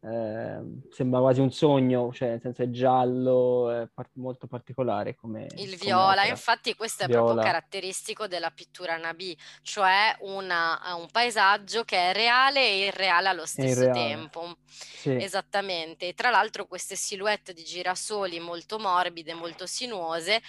eh, 0.00 0.60
sembra 0.90 1.20
quasi 1.20 1.40
un 1.40 1.50
sogno, 1.50 2.12
cioè 2.12 2.28
nel 2.30 2.40
senso 2.40 2.62
è 2.62 2.70
giallo, 2.70 3.70
è 3.70 3.88
par- 3.92 4.10
molto 4.14 4.46
particolare 4.46 5.14
come, 5.14 5.46
Il 5.56 5.76
come 5.76 5.76
viola, 5.76 6.12
opera. 6.22 6.28
infatti 6.28 6.74
questo 6.74 7.04
è 7.04 7.08
proprio 7.08 7.34
caratteristico 7.36 8.26
della 8.28 8.50
pittura 8.50 8.96
Nabi, 8.96 9.36
cioè 9.62 10.14
una- 10.20 10.78
un 10.96 11.08
paesaggio 11.10 11.84
che 11.84 12.10
è 12.10 12.12
reale 12.12 12.60
e 12.60 12.78
irreale 12.86 13.28
allo 13.28 13.46
stesso 13.46 13.84
irreale. 13.84 13.92
tempo. 13.92 14.56
Sì, 14.66 15.10
Esattamente, 15.10 16.08
e 16.08 16.14
tra 16.14 16.30
l'altro 16.30 16.66
queste 16.66 16.94
silhouette 16.96 17.52
di 17.52 17.64
girasoli 17.64 18.38
molto 18.40 18.78
morbide, 18.78 19.34
molto 19.34 19.66
sinuose, 19.66 20.40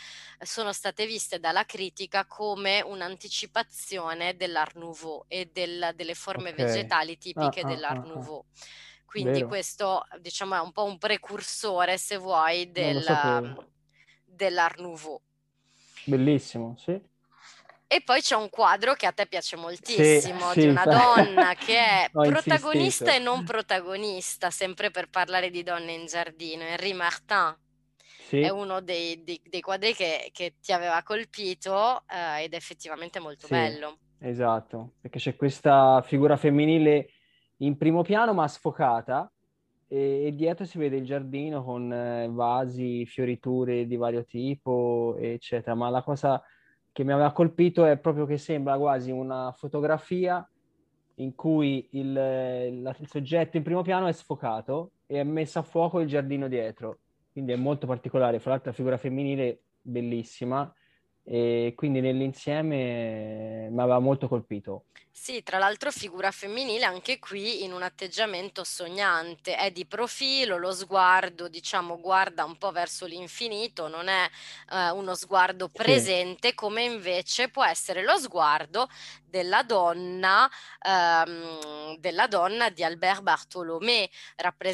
sono 0.42 0.74
state 0.74 1.06
viste 1.08 1.40
dalla 1.40 1.66
critica 1.66 2.26
come 2.28 2.82
un'anticipazione 2.82 4.36
dell'Art 4.36 4.76
Nouveau 4.76 5.26
e 5.28 5.50
del- 5.52 5.92
delle 5.96 6.14
forme 6.14 6.50
ok. 6.50 6.56
vegetali 6.56 7.14
Ah, 7.14 7.18
tipiche 7.18 7.62
ah, 7.62 7.66
dell'Art 7.66 7.98
ah, 7.98 8.02
ah. 8.02 8.06
Quindi 9.10 9.40
Vero, 9.40 9.48
questo, 9.48 10.06
diciamo, 10.22 10.54
è 10.56 10.60
un 10.60 10.72
po' 10.72 10.84
un 10.84 11.00
precursore, 11.00 11.98
se 11.98 12.18
vuoi, 12.18 12.72
del, 12.72 13.04
dell'Art 14.26 14.78
Nouveau. 14.80 15.20
Bellissimo, 16.06 16.76
sì. 16.78 17.00
E 17.92 18.02
poi 18.04 18.22
c'è 18.22 18.36
un 18.36 18.50
quadro 18.50 18.94
che 18.94 19.08
a 19.08 19.12
te 19.12 19.26
piace 19.28 19.56
Sì, 19.82 20.22
moltissimo, 20.22 20.54
di 20.56 20.60
sì, 20.62 20.68
una 20.68 20.86
donna 20.86 21.56
che 21.56 21.78
è 21.78 22.12
protagonista 22.22 23.14
e 23.14 23.18
insistito. 23.18 23.24
non 23.24 23.44
protagonista, 23.44 24.52
sempre 24.52 24.92
per 24.92 25.10
parlare 25.10 25.50
di 25.50 25.64
donne 25.64 25.94
in 25.94 26.06
giardino. 26.06 26.64
Henri 26.64 26.94
Martin 26.94 27.58
è 28.38 28.50
Sì, 28.50 28.50
uno 28.50 28.82
dei, 28.82 29.24
dei- 29.24 29.42
dei 29.44 29.62
quadri 29.62 29.94
che, 29.96 30.30
che 30.32 30.56
ti 30.62 30.72
aveva 30.72 31.02
colpito 31.04 32.04
eh, 32.08 32.44
ed 32.44 32.54
è 32.54 32.58
effettivamente 32.58 33.20
molto 33.20 33.48
sì, 33.48 33.56
bello. 33.60 33.98
esatto, 34.20 34.96
perché 35.00 35.20
c'è 35.20 35.36
questa 35.36 36.02
figura 36.06 36.38
femminile 36.38 37.10
in 37.62 37.78
primo 37.78 38.02
piano 38.02 38.34
ma 38.34 38.48
sfocata 38.48 39.32
e, 39.88 40.26
e 40.26 40.36
dietro 40.36 40.66
si 40.66 40.78
vede 40.78 40.98
il 40.98 41.06
giardino 41.06 41.64
con 41.64 41.92
eh, 41.92 42.30
vasi, 42.30 43.06
fioriture 43.06 43.86
di 43.88 43.96
vario 43.96 44.24
tipo, 44.24 45.16
eccetera. 45.20 45.76
Ma 45.76 45.90
la 45.90 46.04
cosa 46.04 46.42
che 46.92 47.04
mi 47.04 47.12
aveva 47.12 47.32
colpito 47.32 47.86
è 47.86 47.98
proprio 47.98 48.26
che 48.26 48.38
sembra 48.38 48.78
quasi 48.78 49.12
una 49.12 49.52
fotografia 49.52 50.48
in 51.16 51.36
cui 51.36 51.88
il, 51.92 52.14
la- 52.14 52.96
il 52.98 53.08
soggetto 53.08 53.58
in 53.58 53.64
primo 53.64 53.82
piano 53.82 54.08
è 54.08 54.12
sfocato 54.14 54.92
e 55.06 55.20
è 55.20 55.24
messo 55.24 55.60
a 55.60 55.64
fuoco 55.64 56.00
il 56.00 56.08
giardino 56.08 56.48
dietro. 56.48 57.00
Quindi 57.32 57.52
è 57.52 57.56
molto 57.58 57.88
particolare. 57.88 58.40
Fra 58.40 58.52
l'altro 58.52 58.70
la 58.70 58.76
figura 58.76 58.98
femminile 58.98 59.62
bellissima 59.82 60.72
e 61.30 61.74
quindi 61.76 62.02
nell'insieme 62.02 63.66
eh, 63.66 63.70
mi 63.70 63.80
aveva 63.82 64.00
molto 64.00 64.28
colpito. 64.28 64.86
Sì, 65.12 65.44
tra 65.44 65.58
l'altro 65.58 65.92
figura 65.92 66.32
femminile 66.32 66.86
anche 66.86 67.20
qui 67.20 67.64
in 67.64 67.74
un 67.74 67.82
atteggiamento 67.84 68.64
sognante, 68.64 69.56
è 69.58 69.70
di 69.72 69.86
profilo, 69.86 70.58
lo 70.58 70.72
sguardo, 70.72 71.48
diciamo, 71.50 72.00
guarda 72.00 72.46
un 72.46 72.58
po' 72.58 72.72
verso 72.72 73.06
l'infinito, 73.06 73.88
non 73.90 74.08
è 74.08 74.30
eh, 74.72 74.90
uno 74.92 75.16
sguardo 75.16 75.68
Sì, 75.74 75.76
presente 75.76 76.54
come 76.54 76.84
invece 76.84 77.50
può 77.50 77.66
essere 77.66 78.02
lo 78.04 78.18
sguardo 78.18 78.88
della 79.26 79.62
donna, 79.64 80.50
ehm, 80.82 81.98
della 81.98 82.28
donna 82.28 82.70
di 82.70 82.84
Albert 82.84 83.22
Bartolomé, 83.22 84.10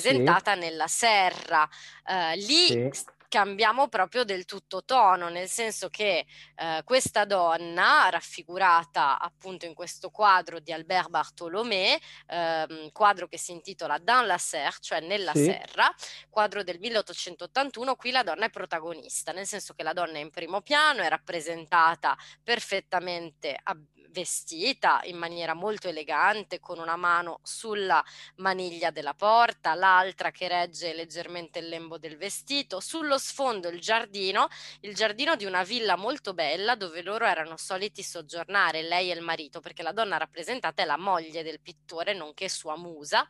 sì, 0.08 0.40
rappresentata 0.44 0.54
nella 0.56 0.88
serra. 0.88 1.68
Eh, 2.08 2.36
lì 2.38 2.68
sì, 2.68 2.92
cambiamo 3.28 3.88
proprio 3.88 4.24
del 4.24 4.46
tutto 4.46 4.84
tono, 4.84 5.30
nel 5.30 5.48
senso 5.48 5.90
che 5.90 6.26
eh, 6.56 6.82
questa 6.84 7.26
donna, 7.26 8.10
raffigurata 8.10 9.20
appunto 9.20 9.66
in 9.66 9.74
questo 9.74 10.10
quadro 10.10 10.60
di 10.60 10.72
Albert 10.72 11.10
Bartolomé, 11.10 12.00
ehm, 12.28 12.92
quadro 12.92 13.28
che 13.28 13.38
si 13.38 13.52
intitola 13.52 13.98
Dans 13.98 14.26
la 14.26 14.38
serre, 14.38 14.78
cioè 14.80 15.00
nella 15.00 15.34
sì, 15.34 15.46
serra, 15.46 15.94
quadro 16.30 16.64
del 16.64 16.80
1881, 16.80 17.96
qui 17.96 18.12
la 18.12 18.24
donna 18.24 18.46
è 18.46 18.50
protagonista, 18.50 19.32
nel 19.32 19.46
senso 19.46 19.74
che 19.74 19.84
la 19.84 19.94
donna 19.94 20.18
è 20.18 20.22
in 20.22 20.30
primo 20.30 20.62
piano, 20.62 21.02
è 21.02 21.10
rappresentata 21.10 22.18
perfettamente 22.44 23.58
ab- 23.64 23.95
vestita 24.16 25.02
in 25.04 25.18
maniera 25.18 25.54
molto 25.54 25.90
elegante, 25.90 26.62
con 26.62 26.80
una 26.80 26.96
mano 26.96 27.40
sulla 27.44 28.02
maniglia 28.38 28.90
della 28.92 29.14
porta, 29.14 29.74
l'altra 29.76 30.32
che 30.32 30.48
regge 30.48 30.94
leggermente 30.94 31.60
il 31.60 31.68
lembo 31.68 31.98
del 31.98 32.16
vestito, 32.16 32.80
sullo 32.80 33.18
sfondo 33.18 33.68
il 33.68 33.82
giardino, 33.82 34.48
il 34.82 34.96
giardino 34.96 35.36
di 35.36 35.44
una 35.44 35.64
villa 35.64 35.98
molto 35.98 36.34
bella 36.34 36.76
dove 36.76 37.02
loro 37.02 37.26
erano 37.26 37.58
soliti 37.58 38.02
soggiornare, 38.04 38.82
lei 38.84 39.12
e 39.12 39.16
il 39.16 39.22
marito, 39.22 39.60
perché 39.60 39.84
la 39.84 39.92
donna 39.92 40.16
rappresentata 40.18 40.82
è 40.82 40.86
la 40.86 40.98
moglie 40.98 41.44
del 41.44 41.60
pittore, 41.60 42.14
nonché 42.14 42.48
sua 42.48 42.78
musa. 42.78 43.28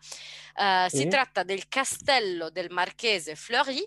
Eh, 0.56 0.88
si 0.90 1.08
tratta 1.08 1.44
del 1.44 1.68
castello 1.68 2.50
del 2.52 2.70
marchese 2.70 3.36
Fleury 3.36 3.84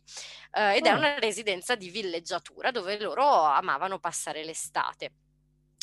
eh, 0.52 0.76
ed 0.76 0.86
è 0.86 0.90
Ah, 0.90 0.96
una 0.96 1.18
residenza 1.18 1.74
di 1.76 1.90
villeggiatura 1.90 2.70
dove 2.72 2.98
loro 2.98 3.24
amavano 3.44 3.98
passare 4.00 4.44
l'estate. 4.44 5.12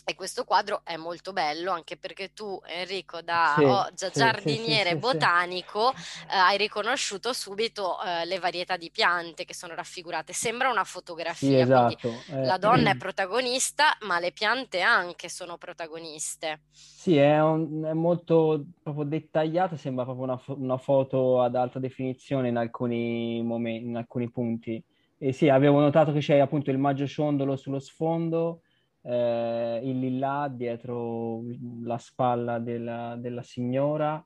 E 0.08 0.14
questo 0.14 0.44
quadro 0.46 0.82
è 0.84 0.98
molto 0.98 1.34
bello 1.34 1.72
anche 1.72 1.98
perché 1.98 2.32
tu, 2.32 2.62
Enrico, 2.68 3.22
da 3.24 3.56
sì, 3.58 3.64
oh, 3.64 3.90
già 3.96 4.12
sì, 4.12 4.20
giardiniere 4.20 4.92
sì, 4.92 5.00
botanico, 5.00 5.92
eh, 5.94 6.36
hai 6.36 6.58
riconosciuto 6.58 7.34
subito 7.34 8.00
eh, 8.04 8.24
le 8.26 8.38
varietà 8.38 8.78
di 8.78 8.92
piante 8.92 9.46
che 9.46 9.56
sono 9.56 9.74
raffigurate. 9.74 10.32
Sembra 10.32 10.70
una 10.70 10.84
fotografia, 10.84 11.68
quindi 11.68 11.98
esatto. 11.98 12.24
la 12.42 12.58
Eh, 12.58 12.60
donna 12.60 12.92
è 12.92 12.96
protagonista, 12.98 13.98
ma 14.02 14.20
le 14.20 14.32
piante 14.32 14.82
anche 14.82 15.28
sono 15.28 15.58
protagoniste. 15.58 16.62
Sì, 16.98 17.18
è, 17.18 17.40
un- 17.42 17.84
è 17.86 17.94
molto 17.94 18.66
proprio 18.82 19.06
dettagliata, 19.06 19.78
sembra 19.78 20.04
proprio 20.04 20.26
una, 20.26 20.38
fo- 20.38 20.58
una 20.60 20.78
foto 20.78 21.42
ad 21.42 21.56
alta 21.56 21.80
definizione 21.80 22.50
in 22.50 22.58
alcuni 22.58 23.42
momenti, 23.44 23.86
in 23.88 23.96
alcuni 23.96 24.30
punti. 24.32 24.84
E 25.18 25.32
sì, 25.32 25.48
avevo 25.50 25.80
notato 25.80 26.12
che 26.12 26.20
c'è 26.20 26.40
appunto 26.40 26.72
il 26.72 26.78
maggio 26.78 27.08
ciondolo 27.08 27.56
sullo 27.56 27.80
sfondo, 27.80 28.62
eh, 29.06 29.80
il 29.84 30.00
lillà 30.00 30.48
dietro 30.52 31.42
la 31.84 31.98
spalla 31.98 32.60
della, 32.60 33.16
della 33.18 33.44
signora, 33.44 34.24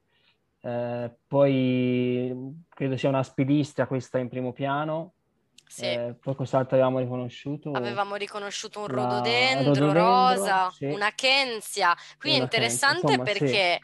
eh, 0.62 1.12
poi 1.28 2.34
credo 2.70 2.98
sia 2.98 3.10
una 3.10 3.24
spidistra 3.24 3.88
questa 3.88 4.18
in 4.20 4.30
primo 4.30 4.54
piano, 4.54 5.14
Sì, 5.66 5.86
eh, 5.86 6.16
poi 6.20 6.36
cos'altro 6.36 6.76
avevamo 6.76 7.00
riconosciuto? 7.00 7.72
avevamo 7.74 8.16
riconosciuto 8.16 8.80
un 8.80 8.88
rododendro 8.88 9.74
rododendro, 9.74 9.94
rosa, 9.94 10.70
sì, 10.72 10.86
una 10.86 11.12
kensia. 11.14 11.96
Qui 12.18 12.32
è 12.32 12.36
interessante 12.36 13.12
insomma 13.12 13.26
sì, 13.26 13.40
perché 13.40 13.80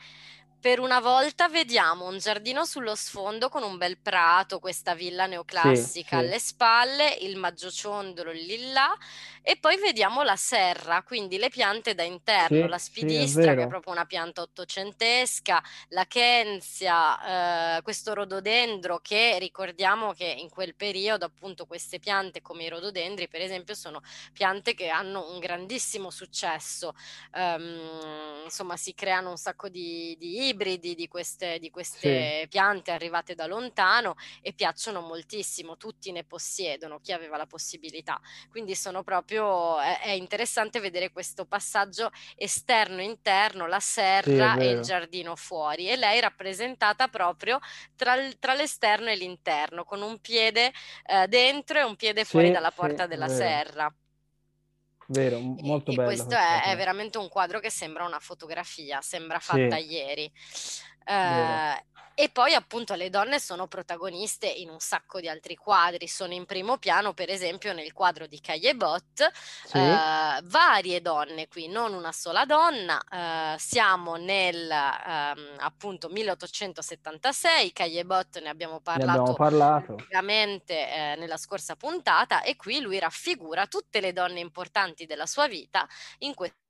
per 0.66 0.80
una 0.80 1.00
volta 1.00 1.48
vediamo 1.48 2.08
un 2.08 2.18
giardino 2.18 2.66
sullo 2.66 2.96
sfondo 2.96 3.50
con 3.50 3.62
un 3.62 3.78
bel 3.78 4.00
prato, 4.00 4.58
questa 4.58 4.96
villa 4.96 5.26
sì, 5.26 5.30
neoclassica 5.30 6.08
sì, 6.08 6.16
alle 6.16 6.40
spalle, 6.40 7.18
il 7.22 7.36
maggiociondolo 7.36 8.32
lì 8.32 8.72
là, 8.72 8.92
e 9.44 9.58
poi 9.58 9.78
vediamo 9.78 10.24
la 10.24 10.36
serra, 10.36 11.04
quindi 11.04 11.38
le 11.38 11.50
piante 11.50 11.94
da 11.94 12.02
interno, 12.02 12.66
la 12.66 12.80
sì, 12.80 12.86
sì, 12.86 12.90
è 12.90 13.04
spidistra 13.04 13.54
che 13.54 13.62
è 13.62 13.68
proprio 13.68 13.94
una 13.94 14.06
pianta 14.06 14.42
ottocentesca, 14.42 15.62
la 15.90 16.06
kensia, 16.08 17.78
eh, 17.78 17.82
questo 17.84 18.16
rododendro 18.16 18.98
che 19.04 19.38
ricordiamo 19.38 20.14
che 20.14 20.26
in 20.26 20.50
quel 20.50 20.74
periodo 20.74 21.26
appunto 21.26 21.68
queste 21.68 22.00
piante 22.00 22.42
come 22.42 22.64
i 22.64 22.70
rododendri 22.70 23.28
per 23.28 23.42
esempio 23.42 23.76
sono 23.76 24.02
piante 24.34 24.74
che 24.74 24.90
hanno 24.90 25.30
un 25.32 25.38
grandissimo 25.38 26.10
successo, 26.10 26.96
Ehm, 27.36 28.42
insomma 28.46 28.78
si 28.78 28.96
creano 28.96 29.30
un 29.30 29.38
sacco 29.38 29.70
di, 29.70 30.16
di 30.18 30.55
ibridi 30.56 30.96
di 30.96 31.08
queste, 31.08 31.60
di 31.60 31.70
queste 31.70 32.42
sì. 32.42 32.48
piante 32.48 32.92
arrivate 32.92 33.36
da 33.36 33.46
lontano 33.46 34.16
e 34.42 34.54
piacciono 34.54 35.02
moltissimo, 35.02 35.78
tutti 35.78 36.12
ne 36.12 36.24
possiedono, 36.24 37.00
chi 37.00 37.12
aveva 37.12 37.38
la 37.38 37.46
possibilità. 37.46 38.20
Quindi 38.50 38.76
sono 38.76 39.04
proprio, 39.04 39.80
è, 39.80 40.00
è 40.00 40.10
interessante 40.12 40.80
vedere 40.80 41.12
questo 41.12 41.46
passaggio 41.46 42.12
esterno-interno, 42.36 43.68
la 43.68 43.80
serra 43.80 44.54
sì, 44.54 44.60
e 44.62 44.70
il 44.72 44.82
giardino 44.82 45.36
fuori 45.36 45.90
e 45.90 45.96
lei 45.96 46.20
rappresentata 46.20 47.08
proprio 47.08 47.60
tra, 47.96 48.16
tra 48.40 48.54
l'esterno 48.54 49.10
e 49.10 49.16
l'interno, 49.16 49.84
con 49.84 50.02
un 50.02 50.20
piede 50.20 50.72
eh, 51.06 51.28
dentro 51.28 51.80
e 51.80 51.84
un 51.84 51.96
piede 51.96 52.24
fuori 52.24 52.52
dalla 52.52 52.72
porta 52.72 53.06
della 53.06 53.28
serra. 53.28 53.94
Vero, 55.08 55.40
molto 55.40 55.92
e, 55.92 55.96
bello. 55.96 56.10
E 56.10 56.16
questo 56.16 56.36
è, 56.36 56.72
è, 56.72 56.76
veramente 56.76 57.18
un 57.18 57.30
quadro 57.30 57.60
che 57.60 57.70
sembra 57.70 58.06
una 58.06 58.20
fotografia, 58.20 59.02
sembra 59.02 59.40
fatta 59.40 59.78
sì. 59.78 59.92
ieri. 59.92 60.32
Uh, 61.06 61.94
e 62.18 62.30
poi 62.30 62.54
appunto 62.54 62.94
le 62.96 63.10
donne 63.10 63.40
sono 63.40 63.68
protagoniste 63.68 64.48
in 64.48 64.70
un 64.70 64.80
sacco 64.80 65.20
di 65.20 65.28
altri 65.28 65.58
quadri, 65.58 66.08
sono 66.08 66.32
in 66.32 66.46
primo 66.46 66.78
piano 66.78 67.14
per 67.14 67.30
esempio 67.30 67.74
nel 67.74 67.92
quadro 67.92 68.26
di 68.26 68.40
Caillebot, 68.40 69.32
sì. 69.66 69.78
eh, 69.78 70.40
varie 70.44 71.02
donne 71.02 71.50
qui, 71.50 71.68
non 71.68 71.94
una 71.94 72.14
sola 72.14 72.46
donna, 72.46 73.04
eh, 73.12 73.60
siamo 73.60 74.16
nel 74.16 74.72
ehm, 74.72 75.58
appunto 75.58 76.08
1876, 76.08 77.74
Caillebot 77.74 78.40
ne 78.40 78.50
abbiamo 78.50 78.80
parlato, 78.80 79.34
parlato. 79.34 79.96
eh, 80.70 81.16
nella 81.18 81.38
scorsa 81.38 81.76
puntata 81.76 82.44
e 82.44 82.56
qui 82.56 82.80
lui 82.80 82.98
raffigura 82.98 83.68
tutte 83.68 84.00
le 84.00 84.14
donne 84.14 84.40
importanti 84.40 85.06
della 85.06 85.26
sua 85.26 85.50
vita 85.50 85.86
in 86.20 86.34
questo 86.34 86.64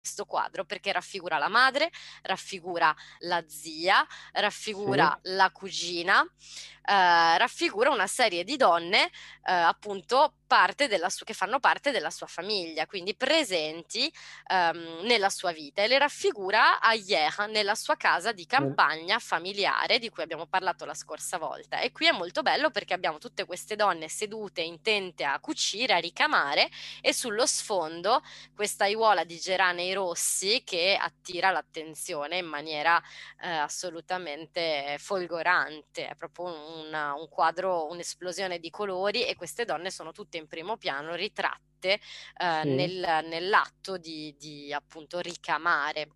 questo 0.00 0.24
quadro 0.24 0.64
perché 0.64 0.92
raffigura 0.92 1.36
la 1.36 1.48
madre, 1.48 1.90
raffigura 2.22 2.94
la 3.20 3.44
zia, 3.46 4.04
raffigura 4.32 5.18
sì. 5.22 5.34
la 5.34 5.50
cugina, 5.50 6.22
eh, 6.22 7.38
raffigura 7.38 7.90
una 7.90 8.06
serie 8.06 8.42
di 8.42 8.56
donne 8.56 9.04
eh, 9.04 9.52
appunto 9.52 10.34
parte 10.50 10.88
su- 11.08 11.22
che 11.24 11.32
fanno 11.32 11.60
parte 11.60 11.92
della 11.92 12.10
sua 12.10 12.26
famiglia, 12.26 12.86
quindi 12.86 13.14
presenti 13.14 14.12
ehm, 14.50 15.02
nella 15.04 15.30
sua 15.30 15.52
vita 15.52 15.82
e 15.82 15.86
le 15.88 15.98
raffigura 15.98 16.80
a 16.80 16.92
Yeha 16.94 17.46
nella 17.46 17.76
sua 17.76 17.94
casa 17.96 18.32
di 18.32 18.46
campagna 18.46 19.18
familiare 19.20 20.00
di 20.00 20.08
cui 20.08 20.24
abbiamo 20.24 20.46
parlato 20.46 20.84
la 20.84 20.94
scorsa 20.94 21.38
volta. 21.38 21.78
E 21.80 21.92
qui 21.92 22.06
è 22.08 22.12
molto 22.12 22.42
bello 22.42 22.70
perché 22.70 22.94
abbiamo 22.94 23.18
tutte 23.18 23.44
queste 23.44 23.76
donne 23.76 24.08
sedute 24.08 24.60
intente 24.62 25.22
a 25.24 25.38
cucire, 25.38 25.94
a 25.94 25.98
ricamare 25.98 26.68
e 27.00 27.12
sullo 27.12 27.46
sfondo 27.46 28.20
questa 28.54 28.84
aiuola 28.84 29.22
di 29.24 29.38
geranei 29.38 29.92
rossi 29.92 30.62
che 30.64 30.96
attira 31.00 31.50
l'attenzione 31.50 32.38
in 32.38 32.46
maniera 32.46 33.00
eh, 33.42 33.48
assolutamente 33.48 34.96
folgorante, 34.98 36.08
è 36.08 36.14
proprio 36.16 36.46
un 36.46 36.68
un, 36.70 36.92
un 36.94 37.28
quadro, 37.28 37.86
un'esplosione 37.90 38.58
di 38.58 38.70
colori 38.70 39.24
e 39.26 39.34
queste 39.36 39.64
donne 39.64 39.90
sono 39.90 40.12
tutte 40.12 40.36
in 40.40 40.48
primo 40.48 40.76
piano 40.76 41.14
ritratte 41.14 41.92
eh, 41.92 42.60
sì. 42.62 42.68
nel, 42.74 43.24
nell'atto 43.28 43.96
di, 43.96 44.34
di 44.38 44.72
appunto 44.72 45.20
ricamare. 45.20 46.08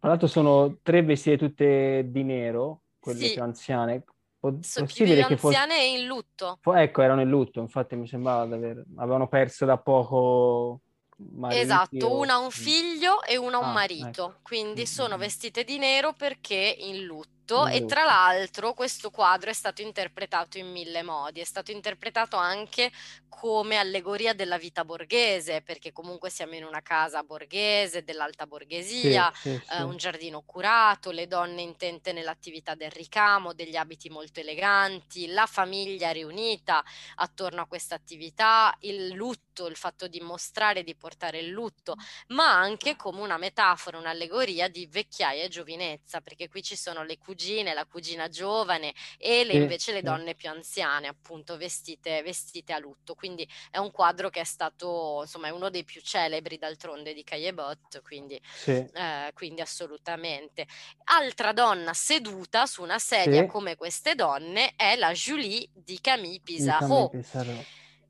Tra 0.00 0.08
l'altro 0.08 0.26
sono 0.26 0.78
tre 0.82 1.02
vestite 1.02 1.38
tutte 1.38 2.04
di 2.10 2.22
nero, 2.24 2.82
quelle 2.98 3.26
sì. 3.26 3.32
più 3.34 3.42
anziane. 3.42 4.04
Po- 4.38 4.58
so, 4.60 4.80
possibile 4.80 5.24
che 5.24 5.36
fosse... 5.36 5.56
anziane 5.56 5.84
in 5.84 6.06
lutto. 6.06 6.58
Ecco, 6.62 7.02
erano 7.02 7.22
in 7.22 7.28
lutto, 7.28 7.60
infatti 7.60 7.96
mi 7.96 8.06
sembrava 8.06 8.46
di 8.46 8.52
aver... 8.52 8.84
avevano 8.96 9.28
perso 9.28 9.64
da 9.64 9.78
poco 9.78 10.80
mariti 11.16 11.60
esatto, 11.60 12.06
o... 12.06 12.18
una 12.18 12.38
un 12.38 12.50
figlio 12.50 13.22
e 13.22 13.36
una 13.36 13.58
un 13.58 13.64
ah, 13.64 13.72
marito, 13.72 14.28
ecco. 14.28 14.38
quindi 14.42 14.86
sono 14.86 15.16
vestite 15.16 15.64
di 15.64 15.78
nero 15.78 16.12
perché 16.12 16.76
in 16.78 17.04
lutto 17.04 17.33
tutto 17.44 17.66
e 17.66 17.84
tra 17.84 18.04
l'altro 18.04 18.72
questo 18.72 19.10
quadro 19.10 19.50
è 19.50 19.52
stato 19.52 19.82
interpretato 19.82 20.58
in 20.58 20.70
mille 20.70 21.02
modi, 21.02 21.40
è 21.40 21.44
stato 21.44 21.70
interpretato 21.70 22.36
anche 22.36 22.90
come 23.28 23.76
allegoria 23.76 24.32
della 24.32 24.58
vita 24.58 24.84
borghese, 24.84 25.60
perché 25.60 25.92
comunque 25.92 26.30
siamo 26.30 26.54
in 26.54 26.64
una 26.64 26.82
casa 26.82 27.22
borghese, 27.24 28.04
dell'alta 28.04 28.46
borghesia, 28.46 29.30
sì, 29.34 29.50
sì, 29.50 29.74
eh, 29.74 29.82
un 29.82 29.96
giardino 29.96 30.42
curato, 30.46 31.10
le 31.10 31.26
donne 31.26 31.60
intente 31.60 32.12
nell'attività 32.12 32.74
del 32.74 32.92
ricamo, 32.92 33.52
degli 33.52 33.74
abiti 33.74 34.08
molto 34.08 34.38
eleganti, 34.38 35.26
la 35.26 35.46
famiglia 35.46 36.12
riunita 36.12 36.82
attorno 37.16 37.62
a 37.62 37.66
questa 37.66 37.96
attività, 37.96 38.74
il 38.80 39.08
lutto, 39.08 39.66
il 39.66 39.76
fatto 39.76 40.06
di 40.06 40.20
mostrare, 40.20 40.84
di 40.84 40.94
portare 40.94 41.40
il 41.40 41.48
lutto, 41.48 41.96
ma 42.28 42.52
anche 42.52 42.94
come 42.94 43.20
una 43.20 43.36
metafora, 43.36 43.98
un'allegoria 43.98 44.68
di 44.68 44.86
vecchiaia 44.86 45.42
e 45.42 45.48
giovinezza, 45.48 46.20
perché 46.20 46.48
qui 46.48 46.62
ci 46.62 46.76
sono 46.76 47.02
le 47.02 47.18
cugine, 47.18 47.33
la 47.74 47.84
cugina 47.86 48.28
giovane 48.28 48.94
e 49.18 49.44
le, 49.44 49.54
invece 49.54 49.92
le 49.92 50.02
donne 50.02 50.34
più 50.34 50.48
anziane, 50.48 51.08
appunto 51.08 51.56
vestite, 51.56 52.22
vestite 52.22 52.72
a 52.72 52.78
lutto. 52.78 53.14
Quindi 53.14 53.48
è 53.70 53.78
un 53.78 53.90
quadro 53.90 54.30
che 54.30 54.40
è 54.40 54.44
stato, 54.44 55.20
insomma, 55.22 55.48
è 55.48 55.50
uno 55.50 55.70
dei 55.70 55.84
più 55.84 56.00
celebri 56.00 56.58
d'altronde 56.58 57.14
di 57.14 57.24
Caillebot, 57.24 58.02
quindi, 58.02 58.40
sì. 58.54 58.70
eh, 58.70 59.30
quindi 59.34 59.60
assolutamente. 59.60 60.66
Altra 61.04 61.52
donna 61.52 61.92
seduta 61.92 62.66
su 62.66 62.82
una 62.82 62.98
sedia 62.98 63.42
sì. 63.42 63.46
come 63.46 63.76
queste 63.76 64.14
donne 64.14 64.72
è 64.76 64.96
la 64.96 65.12
Julie 65.12 65.68
di 65.72 66.00
Camille 66.00 66.40
Pissarro. 66.42 67.10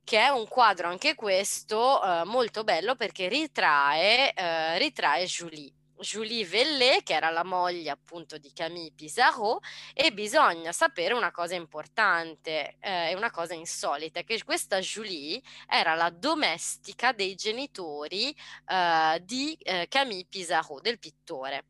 che 0.05 0.21
è 0.21 0.29
un 0.29 0.47
quadro 0.47 0.89
anche 0.89 1.15
questo 1.15 2.03
eh, 2.03 2.25
molto 2.25 2.63
bello 2.63 2.95
perché 2.95 3.27
ritrae, 3.27 4.35
eh, 4.35 4.79
ritrae 4.79 5.25
Julie. 5.25 5.73
Julie 5.99 6.45
Vellé, 6.45 7.03
che 7.03 7.15
era 7.15 7.31
la 7.31 7.45
moglie 7.45 7.91
appunto 7.91 8.39
di 8.39 8.53
Camille 8.53 8.93
Pissarro, 8.95 9.61
e 9.93 10.13
bisogna 10.13 10.73
sapere 10.73 11.15
una 11.15 11.31
cosa 11.31 11.55
importante 11.55 12.77
e 12.81 13.11
eh, 13.11 13.15
una 13.15 13.31
cosa 13.31 13.55
insolita, 13.55 14.23
che 14.23 14.43
questa 14.45 14.79
Julie 14.81 15.41
era 15.69 15.95
la 15.95 16.11
domestica 16.11 17.13
dei 17.13 17.35
genitori 17.35 18.35
eh, 18.69 19.23
di 19.25 19.57
eh, 19.63 19.87
Camille 19.89 20.27
Pissarro, 20.29 20.81
del 20.81 20.99
pittore 20.99 21.65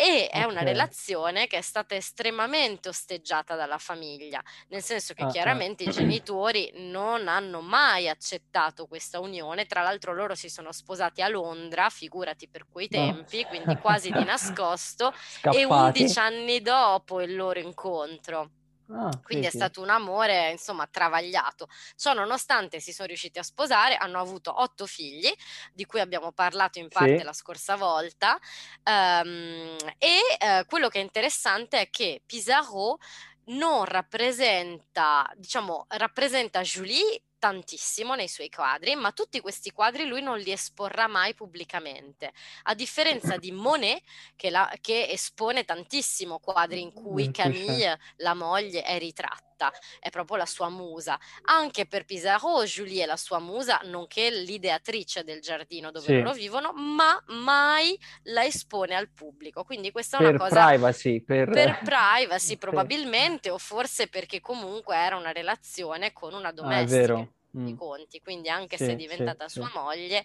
e 0.00 0.28
è 0.28 0.44
una 0.44 0.62
relazione 0.62 1.46
che 1.46 1.58
è 1.58 1.60
stata 1.60 1.94
estremamente 1.94 2.88
osteggiata 2.88 3.54
dalla 3.54 3.76
famiglia, 3.76 4.42
nel 4.68 4.82
senso 4.82 5.12
che 5.12 5.24
ah, 5.24 5.26
ah. 5.26 5.30
chiaramente 5.30 5.84
ah. 5.84 5.90
i 5.90 5.92
genitori 5.92 6.72
non 6.76 7.28
hanno 7.28 7.60
mai 7.60 8.08
accettato 8.08 8.86
questa 8.86 9.20
unione, 9.20 9.66
tra 9.66 9.82
l'altro 9.82 10.14
loro 10.14 10.34
si 10.34 10.48
sono 10.48 10.72
sposati 10.72 11.20
a 11.20 11.28
Londra, 11.28 11.90
figurati 11.90 12.48
per 12.48 12.64
quei 12.70 12.88
tempi, 12.88 13.42
no. 13.42 13.48
quindi 13.48 13.76
quasi 13.76 14.10
di 14.10 14.24
nascosto, 14.24 15.12
Scappati. 15.14 16.00
e 16.00 16.04
11 16.06 16.18
anni 16.18 16.62
dopo 16.62 17.20
il 17.20 17.36
loro 17.36 17.58
incontro. 17.58 18.52
Ah, 18.92 19.10
Quindi 19.22 19.46
sì, 19.46 19.52
è 19.52 19.56
stato 19.56 19.80
un 19.82 19.90
amore, 19.90 20.50
insomma, 20.50 20.86
travagliato. 20.86 21.68
Ciò 21.96 22.12
nonostante 22.12 22.80
si 22.80 22.92
sono 22.92 23.06
riusciti 23.08 23.38
a 23.38 23.42
sposare, 23.42 23.96
hanno 23.96 24.18
avuto 24.18 24.60
otto 24.60 24.86
figli, 24.86 25.32
di 25.72 25.84
cui 25.84 26.00
abbiamo 26.00 26.32
parlato 26.32 26.78
in 26.78 26.88
parte 26.88 27.18
sì. 27.18 27.24
la 27.24 27.32
scorsa 27.32 27.76
volta. 27.76 28.38
Um, 28.84 29.76
e 29.98 30.18
uh, 30.40 30.66
quello 30.66 30.88
che 30.88 30.98
è 30.98 31.02
interessante 31.02 31.80
è 31.80 31.90
che 31.90 32.22
Pissarro 32.26 32.98
non 33.46 33.84
rappresenta, 33.84 35.30
diciamo, 35.36 35.86
rappresenta 35.88 36.60
Julie 36.62 37.22
tantissimo 37.40 38.14
nei 38.14 38.28
suoi 38.28 38.50
quadri, 38.50 38.94
ma 38.94 39.10
tutti 39.10 39.40
questi 39.40 39.72
quadri 39.72 40.06
lui 40.06 40.22
non 40.22 40.38
li 40.38 40.52
esporrà 40.52 41.08
mai 41.08 41.34
pubblicamente, 41.34 42.32
a 42.64 42.74
differenza 42.74 43.36
di 43.38 43.50
Monet 43.50 44.02
che, 44.36 44.50
la, 44.50 44.70
che 44.80 45.08
espone 45.08 45.64
tantissimo 45.64 46.38
quadri 46.38 46.82
in 46.82 46.92
cui 46.92 47.32
Camille, 47.32 47.98
la 48.16 48.34
moglie, 48.34 48.82
è 48.82 48.98
ritratta, 48.98 49.72
è 49.98 50.10
proprio 50.10 50.36
la 50.36 50.46
sua 50.46 50.68
musa. 50.68 51.18
Anche 51.44 51.86
per 51.86 52.04
Pissarro, 52.04 52.62
Julie 52.64 53.04
è 53.04 53.06
la 53.06 53.16
sua 53.16 53.38
musa, 53.38 53.80
nonché 53.84 54.30
l'ideatrice 54.30 55.24
del 55.24 55.40
giardino 55.40 55.90
dove 55.90 56.06
sì. 56.06 56.20
loro 56.20 56.32
vivono, 56.32 56.72
ma 56.74 57.22
mai 57.28 57.98
la 58.24 58.44
espone 58.44 58.94
al 58.94 59.08
pubblico. 59.08 59.64
Quindi 59.64 59.90
questa 59.90 60.18
è 60.18 60.26
una 60.26 60.38
cosa... 60.38 60.66
Privacy, 60.66 61.22
per... 61.22 61.48
per 61.48 61.80
privacy, 61.82 62.56
probabilmente, 62.58 63.48
o 63.48 63.56
forse 63.56 64.08
perché 64.08 64.40
comunque 64.40 64.94
era 64.96 65.16
una 65.16 65.32
relazione 65.32 66.12
con 66.12 66.34
una 66.34 66.52
domestica. 66.52 67.14
Ah, 67.14 67.28
mm. 67.56 67.66
i 67.66 67.74
conti, 67.74 68.20
quindi 68.20 68.48
anche 68.48 68.76
sì, 68.76 68.84
se 68.84 68.92
è 68.92 68.96
diventata 68.96 69.48
sì, 69.48 69.58
sua 69.58 69.66
sì. 69.66 69.78
moglie, 69.78 70.24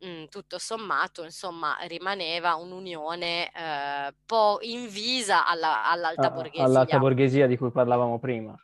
mh, 0.00 0.08
mm, 0.08 0.24
tutto 0.26 0.58
sommato, 0.58 1.24
insomma, 1.24 1.76
rimaneva 1.86 2.54
un'unione 2.54 3.50
eh, 3.50 4.14
po' 4.24 4.58
invisa 4.62 5.46
alla, 5.46 5.88
all'alta 5.88 6.30
borghesia. 6.30 6.64
All'alta 6.64 6.98
borghesia 6.98 7.46
di 7.46 7.56
cui 7.56 7.70
parlavamo 7.70 8.18
prima. 8.18 8.58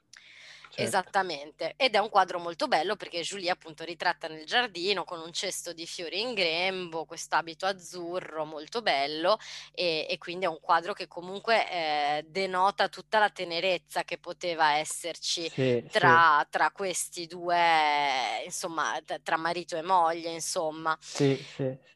Certo. 0.75 0.89
Esattamente, 0.89 1.75
ed 1.77 1.95
è 1.95 1.99
un 1.99 2.09
quadro 2.09 2.39
molto 2.39 2.67
bello 2.67 2.97
perché 2.97 3.21
Julie 3.21 3.51
appunto 3.51 3.85
ritratta 3.85 4.27
nel 4.27 4.47
giardino 4.47 5.05
con 5.05 5.21
un 5.21 5.31
cesto 5.31 5.75
di 5.75 5.87
fiori 5.87 6.21
in 6.23 6.33
grembo, 6.33 7.05
questo 7.05 7.35
abito 7.37 7.67
azzurro 7.67 8.47
molto 8.47 8.81
bello 8.81 9.37
e, 9.75 10.07
e 10.09 10.17
quindi 10.17 10.47
è 10.47 10.49
un 10.49 10.61
quadro 10.61 10.95
che 10.95 11.09
comunque 11.09 11.71
eh, 11.71 12.25
denota 12.27 12.89
tutta 12.89 13.19
la 13.19 13.29
tenerezza 13.29 14.03
che 14.05 14.17
poteva 14.17 14.77
esserci 14.79 15.51
Sì, 15.51 15.85
tra, 15.91 16.39
sì. 16.43 16.47
tra 16.49 16.71
questi 16.71 17.27
due, 17.27 18.43
insomma, 18.47 18.99
tra 19.23 19.37
marito 19.37 19.77
e 19.77 19.83
moglie, 19.83 20.31
insomma. 20.31 20.97
Sì. 20.99 21.39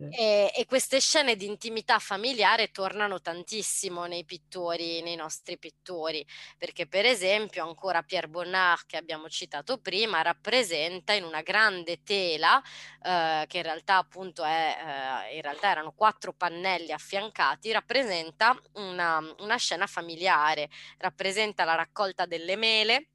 E, 0.09 0.53
e 0.55 0.67
queste 0.67 1.01
scene 1.01 1.35
di 1.37 1.47
intimità 1.47 1.99
familiare 1.99 2.71
tornano 2.71 3.21
tantissimo 3.21 4.05
nei 4.05 4.25
pittori, 4.25 5.01
nei 5.03 5.17
nostri 5.17 5.59
pittori, 5.59 6.25
perché 6.59 6.87
per 6.87 7.07
esempio 7.07 7.67
ancora 7.67 8.03
Pierre 8.03 8.29
Bonnard 8.29 8.65
che 8.87 8.97
abbiamo 8.97 9.29
citato 9.29 9.79
prima 9.79 10.23
rappresenta 10.23 11.13
in 11.13 11.25
una 11.25 11.43
grande 11.43 12.03
tela 12.03 12.61
eh, 13.03 13.45
che 13.47 13.59
in 13.59 13.63
realtà 13.63 13.99
appunto 13.99 14.43
è, 14.45 15.27
eh, 15.31 15.37
in 15.37 15.43
realtà 15.43 15.71
erano 15.71 15.93
quattro 15.93 16.33
pannelli 16.33 16.93
affiancati, 16.93 17.73
rappresenta 17.73 18.59
una, 18.75 19.21
una 19.39 19.57
scena 19.57 19.87
familiare, 19.87 20.69
rappresenta 20.99 21.65
la 21.65 21.75
raccolta 21.75 22.27
delle 22.27 22.57
mele. 22.57 23.09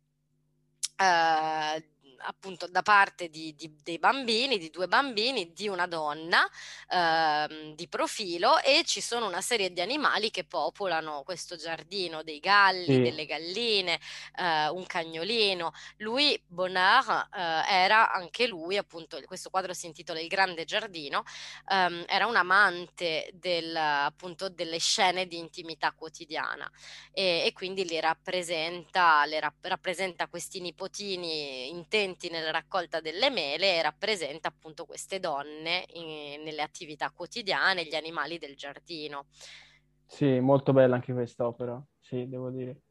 Eh, 0.95 1.89
appunto 2.23 2.67
da 2.67 2.81
parte 2.81 3.29
di, 3.29 3.53
di, 3.55 3.75
dei 3.83 3.99
bambini, 3.99 4.57
di 4.57 4.69
due 4.69 4.87
bambini, 4.87 5.51
di 5.53 5.67
una 5.67 5.87
donna 5.87 6.47
eh, 6.89 7.73
di 7.75 7.87
profilo 7.87 8.59
e 8.59 8.83
ci 8.85 9.01
sono 9.01 9.27
una 9.27 9.41
serie 9.41 9.71
di 9.71 9.81
animali 9.81 10.31
che 10.31 10.43
popolano 10.43 11.23
questo 11.23 11.55
giardino, 11.55 12.23
dei 12.23 12.39
galli, 12.39 12.93
sì. 12.93 13.01
delle 13.01 13.25
galline, 13.25 13.99
eh, 14.37 14.69
un 14.69 14.85
cagnolino. 14.85 15.73
Lui, 15.97 16.41
Bonnard, 16.47 17.29
eh, 17.33 17.63
era 17.67 18.11
anche 18.11 18.47
lui, 18.47 18.77
appunto, 18.77 19.19
questo 19.25 19.49
quadro 19.49 19.73
si 19.73 19.85
intitola 19.85 20.19
Il 20.19 20.27
grande 20.27 20.65
giardino, 20.65 21.23
ehm, 21.69 22.05
era 22.07 22.25
un 22.25 22.35
amante 22.35 23.31
del, 23.33 23.75
appunto, 23.75 24.49
delle 24.49 24.79
scene 24.79 25.27
di 25.27 25.37
intimità 25.37 25.91
quotidiana 25.91 26.69
e, 27.11 27.43
e 27.45 27.53
quindi 27.53 27.85
li 27.85 27.99
rappresenta, 27.99 29.25
le 29.25 29.39
rap- 29.39 29.65
rappresenta 29.65 30.27
questi 30.27 30.59
nipotini 30.59 31.69
intenti 31.69 32.10
presenti 32.11 32.29
nella 32.29 32.51
raccolta 32.51 32.99
delle 32.99 33.29
mele 33.29 33.77
e 33.77 33.81
rappresenta 33.81 34.49
appunto 34.49 34.85
queste 34.85 35.19
donne 35.19 35.85
in, 35.93 36.43
nelle 36.43 36.61
attività 36.61 37.11
quotidiane, 37.11 37.85
gli 37.85 37.95
animali 37.95 38.37
del 38.37 38.55
giardino. 38.55 39.27
Sì, 40.05 40.39
molto 40.39 40.73
bella 40.73 40.95
anche 40.95 41.13
quest'opera, 41.13 41.81
sì, 41.99 42.27
devo 42.27 42.49
dire. 42.49 42.81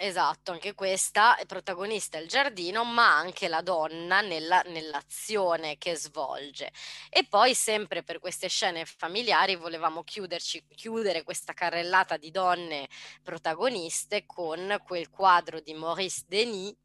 Esatto, 0.00 0.52
anche 0.52 0.74
questa 0.74 1.36
è 1.36 1.44
protagonista 1.44 2.18
il 2.18 2.28
giardino, 2.28 2.84
ma 2.84 3.16
anche 3.16 3.48
la 3.48 3.62
donna 3.62 4.20
nella, 4.20 4.62
nell'azione 4.66 5.76
che 5.76 5.96
svolge. 5.96 6.70
E 7.10 7.26
poi, 7.28 7.52
sempre 7.52 8.04
per 8.04 8.20
queste 8.20 8.48
scene 8.48 8.84
familiari, 8.84 9.56
volevamo 9.56 10.04
chiuderci, 10.04 10.66
chiudere 10.68 11.24
questa 11.24 11.52
carrellata 11.52 12.16
di 12.16 12.30
donne 12.30 12.88
protagoniste 13.24 14.24
con 14.24 14.80
quel 14.84 15.10
quadro 15.10 15.58
di 15.58 15.74
Maurice 15.74 16.22
Denis 16.28 16.76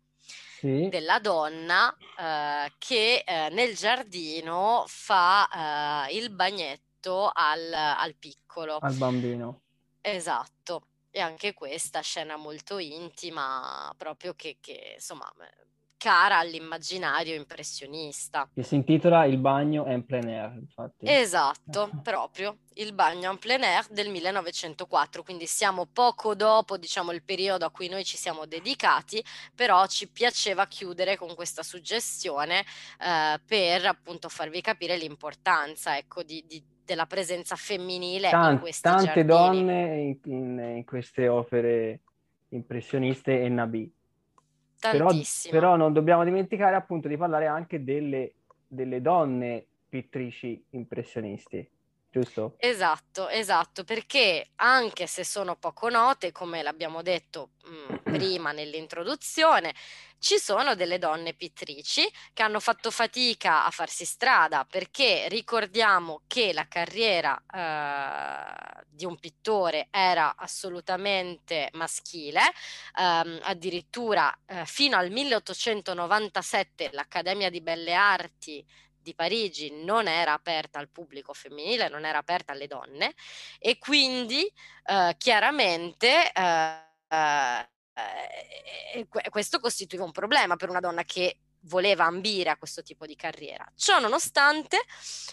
sì. 0.59 0.87
della 0.89 1.19
donna 1.19 1.95
eh, 2.17 2.73
che 2.77 3.23
eh, 3.25 3.49
nel 3.49 3.75
giardino 3.75 4.85
fa 4.87 6.07
eh, 6.07 6.17
il 6.17 6.29
bagnetto 6.31 7.29
al, 7.33 7.73
al 7.73 8.15
piccolo. 8.15 8.77
Al 8.77 8.95
bambino. 8.95 9.61
Esatto. 10.01 10.87
E 11.11 11.19
anche 11.19 11.53
questa 11.53 12.01
scena 12.01 12.37
molto 12.37 12.79
intima, 12.79 13.93
proprio 13.97 14.33
che, 14.33 14.57
che 14.59 14.93
insomma 14.95 15.31
cara 16.03 16.39
all'immaginario 16.39 17.33
impressionista. 17.33 18.49
Che 18.53 18.61
si 18.61 18.75
intitola 18.75 19.23
Il 19.23 19.37
bagno 19.37 19.85
en 19.85 20.03
plein 20.03 20.27
air, 20.27 20.53
infatti. 20.59 21.09
Esatto, 21.09 21.89
proprio, 22.03 22.57
Il 22.73 22.91
bagno 22.91 23.31
en 23.31 23.37
plein 23.37 23.63
air 23.63 23.87
del 23.89 24.09
1904, 24.09 25.23
quindi 25.23 25.45
siamo 25.45 25.85
poco 25.85 26.35
dopo, 26.35 26.75
diciamo, 26.75 27.13
il 27.13 27.23
periodo 27.23 27.63
a 27.63 27.71
cui 27.71 27.87
noi 27.87 28.03
ci 28.03 28.17
siamo 28.17 28.45
dedicati, 28.45 29.23
però 29.55 29.85
ci 29.87 30.09
piaceva 30.09 30.67
chiudere 30.67 31.15
con 31.15 31.33
questa 31.35 31.63
suggestione 31.63 32.65
eh, 32.99 33.39
per 33.45 33.85
appunto 33.85 34.27
farvi 34.27 34.59
capire 34.59 34.97
l'importanza, 34.97 35.95
ecco, 35.95 36.21
di, 36.21 36.43
di 36.45 36.61
della 36.85 37.05
presenza 37.05 37.55
femminile 37.55 38.29
Tant- 38.29 38.55
in 38.55 38.59
questi 38.59 38.81
tante 38.81 39.05
giardini. 39.05 39.25
donne 39.25 39.99
in, 40.01 40.17
in, 40.25 40.59
in, 40.75 40.83
queste 40.83 41.29
opere 41.29 42.01
impressioniste 42.49 43.41
e 43.41 43.47
Nabi. 43.47 43.89
Però, 44.91 45.09
però, 45.49 45.75
non 45.75 45.93
dobbiamo 45.93 46.23
dimenticare 46.23 46.75
appunto 46.75 47.07
di 47.07 47.17
parlare 47.17 47.47
anche 47.47 47.83
delle, 47.83 48.33
delle 48.67 49.01
donne 49.01 49.65
pittrici 49.87 50.63
impressionisti, 50.71 51.67
giusto? 52.13 52.61
Esatto, 52.65 53.27
esatto, 53.27 53.83
perché 53.83 54.51
anche 54.55 55.05
se 55.05 55.25
sono 55.25 55.57
poco 55.57 55.89
note, 55.89 56.31
come 56.31 56.63
l'abbiamo 56.63 57.01
detto 57.01 57.51
mh, 57.65 57.95
prima 58.09 58.53
nell'introduzione, 58.53 59.73
ci 60.17 60.37
sono 60.37 60.75
delle 60.75 60.97
donne 60.97 61.33
pittrici 61.33 62.09
che 62.31 62.41
hanno 62.41 62.61
fatto 62.61 62.89
fatica 62.89 63.65
a 63.65 63.69
farsi 63.71 64.05
strada 64.05 64.63
perché 64.63 65.27
ricordiamo 65.27 66.21
che 66.25 66.53
la 66.53 66.65
carriera 66.69 67.37
eh, 67.53 68.83
di 68.87 69.03
un 69.03 69.19
pittore 69.19 69.87
era 69.91 70.37
assolutamente 70.37 71.69
maschile, 71.73 72.39
ehm, 72.97 73.39
addirittura 73.43 74.33
eh, 74.45 74.65
fino 74.65 74.95
al 74.95 75.11
1897 75.11 76.91
l'Accademia 76.93 77.49
di 77.49 77.59
Belle 77.59 77.93
Arti 77.93 78.65
di 79.03 79.13
Parigi 79.13 79.83
non 79.83 80.07
era 80.07 80.33
aperta 80.33 80.79
al 80.79 80.89
pubblico 80.89 81.33
femminile, 81.33 81.89
non 81.89 82.05
era 82.05 82.17
aperta 82.17 82.53
alle 82.53 82.67
donne 82.67 83.13
e 83.59 83.77
quindi 83.77 84.51
eh, 84.85 85.15
chiaramente 85.17 86.31
eh, 86.31 86.81
eh 87.07 87.67
questo 89.29 89.59
costituiva 89.59 90.03
un 90.03 90.11
problema 90.11 90.55
per 90.55 90.69
una 90.69 90.79
donna 90.79 91.03
che 91.03 91.37
voleva 91.65 92.05
ambire 92.05 92.49
a 92.49 92.57
questo 92.57 92.81
tipo 92.81 93.05
di 93.05 93.15
carriera. 93.15 93.65
Ciò 93.75 93.99
nonostante, 93.99 94.77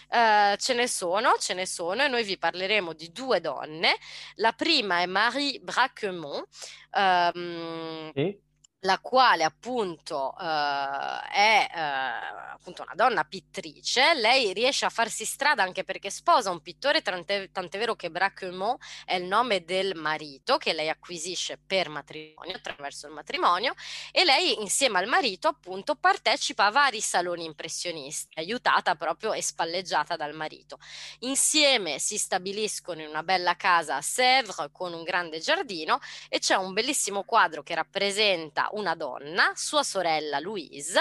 eh, 0.09 0.55
ce 0.57 0.73
ne 0.73 0.87
sono, 0.87 1.33
ce 1.39 1.53
ne 1.53 1.65
sono, 1.65 2.03
e 2.03 2.07
noi 2.07 2.23
vi 2.23 2.37
parleremo 2.37 2.93
di 2.93 3.11
due 3.11 3.39
donne. 3.39 3.95
La 4.35 4.51
prima 4.53 4.99
è 5.01 5.05
Marie 5.05 5.59
Braquemont. 5.59 6.47
Ehm, 6.91 8.11
sì 8.13 8.49
la 8.81 8.99
quale 8.99 9.43
appunto 9.43 10.33
uh, 10.37 10.43
è 11.31 11.69
uh, 11.71 12.51
appunto 12.53 12.81
una 12.83 12.95
donna 12.95 13.23
pittrice, 13.23 14.13
lei 14.13 14.53
riesce 14.53 14.85
a 14.85 14.89
farsi 14.89 15.25
strada 15.25 15.63
anche 15.63 15.83
perché 15.83 16.09
sposa 16.09 16.51
un 16.51 16.61
pittore, 16.61 17.01
tant'è, 17.01 17.51
tant'è 17.51 17.77
vero 17.77 17.95
che 17.95 18.09
Braquemont 18.09 18.81
è 19.05 19.15
il 19.15 19.25
nome 19.25 19.65
del 19.65 19.95
marito 19.95 20.57
che 20.57 20.73
lei 20.73 20.89
acquisisce 20.89 21.59
per 21.63 21.89
matrimonio, 21.89 22.55
attraverso 22.55 23.07
il 23.07 23.13
matrimonio, 23.13 23.73
e 24.11 24.23
lei 24.23 24.59
insieme 24.61 24.99
al 24.99 25.07
marito 25.07 25.47
appunto 25.47 25.95
partecipa 25.95 26.65
a 26.65 26.71
vari 26.71 27.01
saloni 27.01 27.45
impressionisti, 27.45 28.39
aiutata 28.39 28.95
proprio 28.95 29.33
e 29.33 29.41
spalleggiata 29.41 30.15
dal 30.15 30.33
marito. 30.33 30.79
Insieme 31.19 31.99
si 31.99 32.17
stabiliscono 32.17 33.01
in 33.01 33.07
una 33.07 33.23
bella 33.23 33.55
casa 33.55 33.97
a 33.97 34.01
Sèvres 34.01 34.69
con 34.71 34.93
un 34.93 35.03
grande 35.03 35.39
giardino 35.39 35.99
e 36.29 36.39
c'è 36.39 36.55
un 36.55 36.73
bellissimo 36.73 37.23
quadro 37.23 37.63
che 37.63 37.75
rappresenta 37.75 38.69
una 38.71 38.95
donna, 38.95 39.51
sua 39.55 39.83
sorella 39.83 40.39
Louise, 40.39 40.99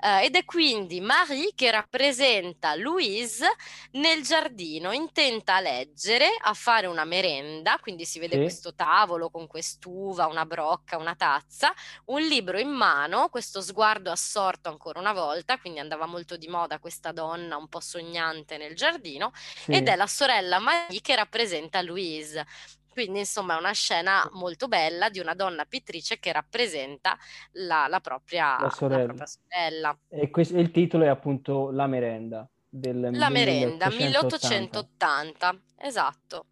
eh, 0.00 0.24
ed 0.24 0.36
è 0.36 0.44
quindi 0.44 1.00
Marie 1.00 1.52
che 1.54 1.70
rappresenta 1.70 2.74
Louise 2.74 3.46
nel 3.92 4.22
giardino, 4.22 4.92
intenta 4.92 5.56
a 5.56 5.60
leggere, 5.60 6.26
a 6.40 6.54
fare 6.54 6.86
una 6.86 7.04
merenda, 7.04 7.78
quindi 7.78 8.04
si 8.04 8.18
vede 8.18 8.36
sì. 8.36 8.40
questo 8.40 8.74
tavolo 8.74 9.30
con 9.30 9.46
quest'uva, 9.46 10.26
una 10.26 10.46
brocca, 10.46 10.96
una 10.96 11.14
tazza, 11.14 11.72
un 12.06 12.22
libro 12.22 12.58
in 12.58 12.70
mano, 12.70 13.28
questo 13.28 13.60
sguardo 13.60 14.10
assorto 14.10 14.68
ancora 14.68 15.00
una 15.00 15.12
volta, 15.12 15.58
quindi 15.58 15.78
andava 15.78 16.06
molto 16.06 16.36
di 16.36 16.48
moda 16.48 16.78
questa 16.78 17.12
donna 17.12 17.56
un 17.56 17.68
po' 17.68 17.80
sognante 17.80 18.56
nel 18.56 18.74
giardino, 18.74 19.32
sì. 19.34 19.72
ed 19.72 19.88
è 19.88 19.96
la 19.96 20.06
sorella 20.06 20.58
Marie 20.58 21.00
che 21.00 21.14
rappresenta 21.14 21.82
Louise. 21.82 22.46
Quindi, 22.92 23.20
insomma, 23.20 23.56
è 23.56 23.58
una 23.58 23.72
scena 23.72 24.28
molto 24.34 24.68
bella 24.68 25.08
di 25.08 25.18
una 25.18 25.34
donna 25.34 25.64
pittrice 25.64 26.18
che 26.18 26.30
rappresenta 26.30 27.16
la, 27.52 27.86
la, 27.88 28.00
propria, 28.00 28.60
la, 28.60 28.70
sorella. 28.70 28.98
La 28.98 29.06
propria 29.06 29.26
sorella. 29.26 29.98
E 30.08 30.30
questo, 30.30 30.58
il 30.58 30.70
titolo 30.70 31.04
è 31.04 31.08
appunto 31.08 31.70
La 31.70 31.86
merenda. 31.86 32.46
Del, 32.68 33.10
la 33.12 33.28
merenda, 33.28 33.88
1880. 33.90 35.60
Esatto. 35.78 36.46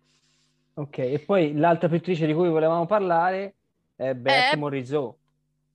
Ok, 0.75 0.99
e 0.99 1.23
poi 1.27 1.55
l'altra 1.55 1.89
pittrice 1.89 2.27
di 2.27 2.33
cui 2.33 2.49
volevamo 2.49 2.87
parlare 2.87 3.57
è 3.97 4.15
Berthe 4.15 4.51
è... 4.51 4.57
Morisot. 4.57 5.17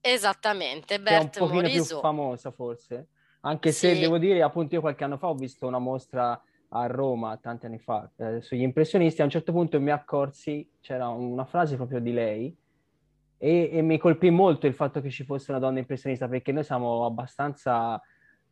Esattamente, 0.00 1.00
Berthe 1.00 1.38
Morisot. 1.38 1.38
È 1.38 1.42
un 1.42 1.48
pochino 1.48 1.84
più 1.84 1.98
famosa 2.00 2.50
forse. 2.50 3.08
Anche 3.40 3.70
sì. 3.70 3.94
se 3.94 3.98
devo 4.00 4.18
dire, 4.18 4.42
appunto, 4.42 4.74
io 4.74 4.80
qualche 4.80 5.04
anno 5.04 5.18
fa 5.18 5.28
ho 5.28 5.34
visto 5.34 5.66
una 5.66 5.78
mostra 5.78 6.40
a 6.70 6.86
Roma 6.86 7.36
tanti 7.38 7.66
anni 7.66 7.78
fa 7.78 8.10
eh, 8.16 8.40
sugli 8.40 8.62
impressionisti, 8.62 9.20
a 9.20 9.24
un 9.24 9.30
certo 9.30 9.52
punto 9.52 9.80
mi 9.80 9.90
accorsi, 9.90 10.68
c'era 10.80 11.08
una 11.08 11.44
frase 11.44 11.76
proprio 11.76 12.00
di 12.00 12.12
lei 12.12 12.56
e, 13.38 13.70
e, 13.72 13.82
mi 13.82 13.98
colpì 13.98 14.30
molto 14.30 14.66
il 14.66 14.74
fatto 14.74 15.00
che 15.00 15.10
ci 15.10 15.24
fosse 15.24 15.50
una 15.50 15.60
donna 15.60 15.78
impressionista 15.78 16.26
perché 16.28 16.52
noi 16.52 16.64
siamo 16.64 17.04
abbastanza 17.04 18.00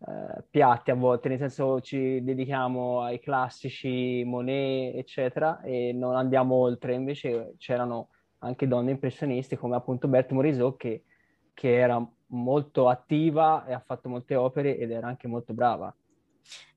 eh, 0.07 0.44
piatti 0.50 0.90
a 0.90 0.94
volte, 0.94 1.29
nel 1.29 1.38
senso 1.38 1.81
ci 1.81 2.22
dedichiamo 2.22 3.00
ai 3.00 3.18
classici 3.20 4.22
Monet, 4.24 4.94
eccetera, 4.96 5.62
e 5.62 5.92
non 5.94 6.14
andiamo 6.16 6.57
oltre. 6.57 6.94
Invece 6.94 7.55
c'erano 7.57 8.09
anche 8.40 8.68
donne 8.68 8.90
impressioniste 8.90 9.57
come 9.57 9.77
appunto 9.77 10.07
Berthe 10.07 10.35
Morisot 10.35 10.77
che, 10.77 11.05
che 11.55 11.74
era 11.74 12.07
molto 12.27 12.88
attiva 12.88 13.64
e 13.66 13.72
ha 13.72 13.81
fatto 13.81 14.09
molte 14.09 14.35
opere 14.35 14.77
ed 14.77 14.90
era 14.90 15.07
anche 15.07 15.29
molto 15.29 15.55
brava. 15.55 15.94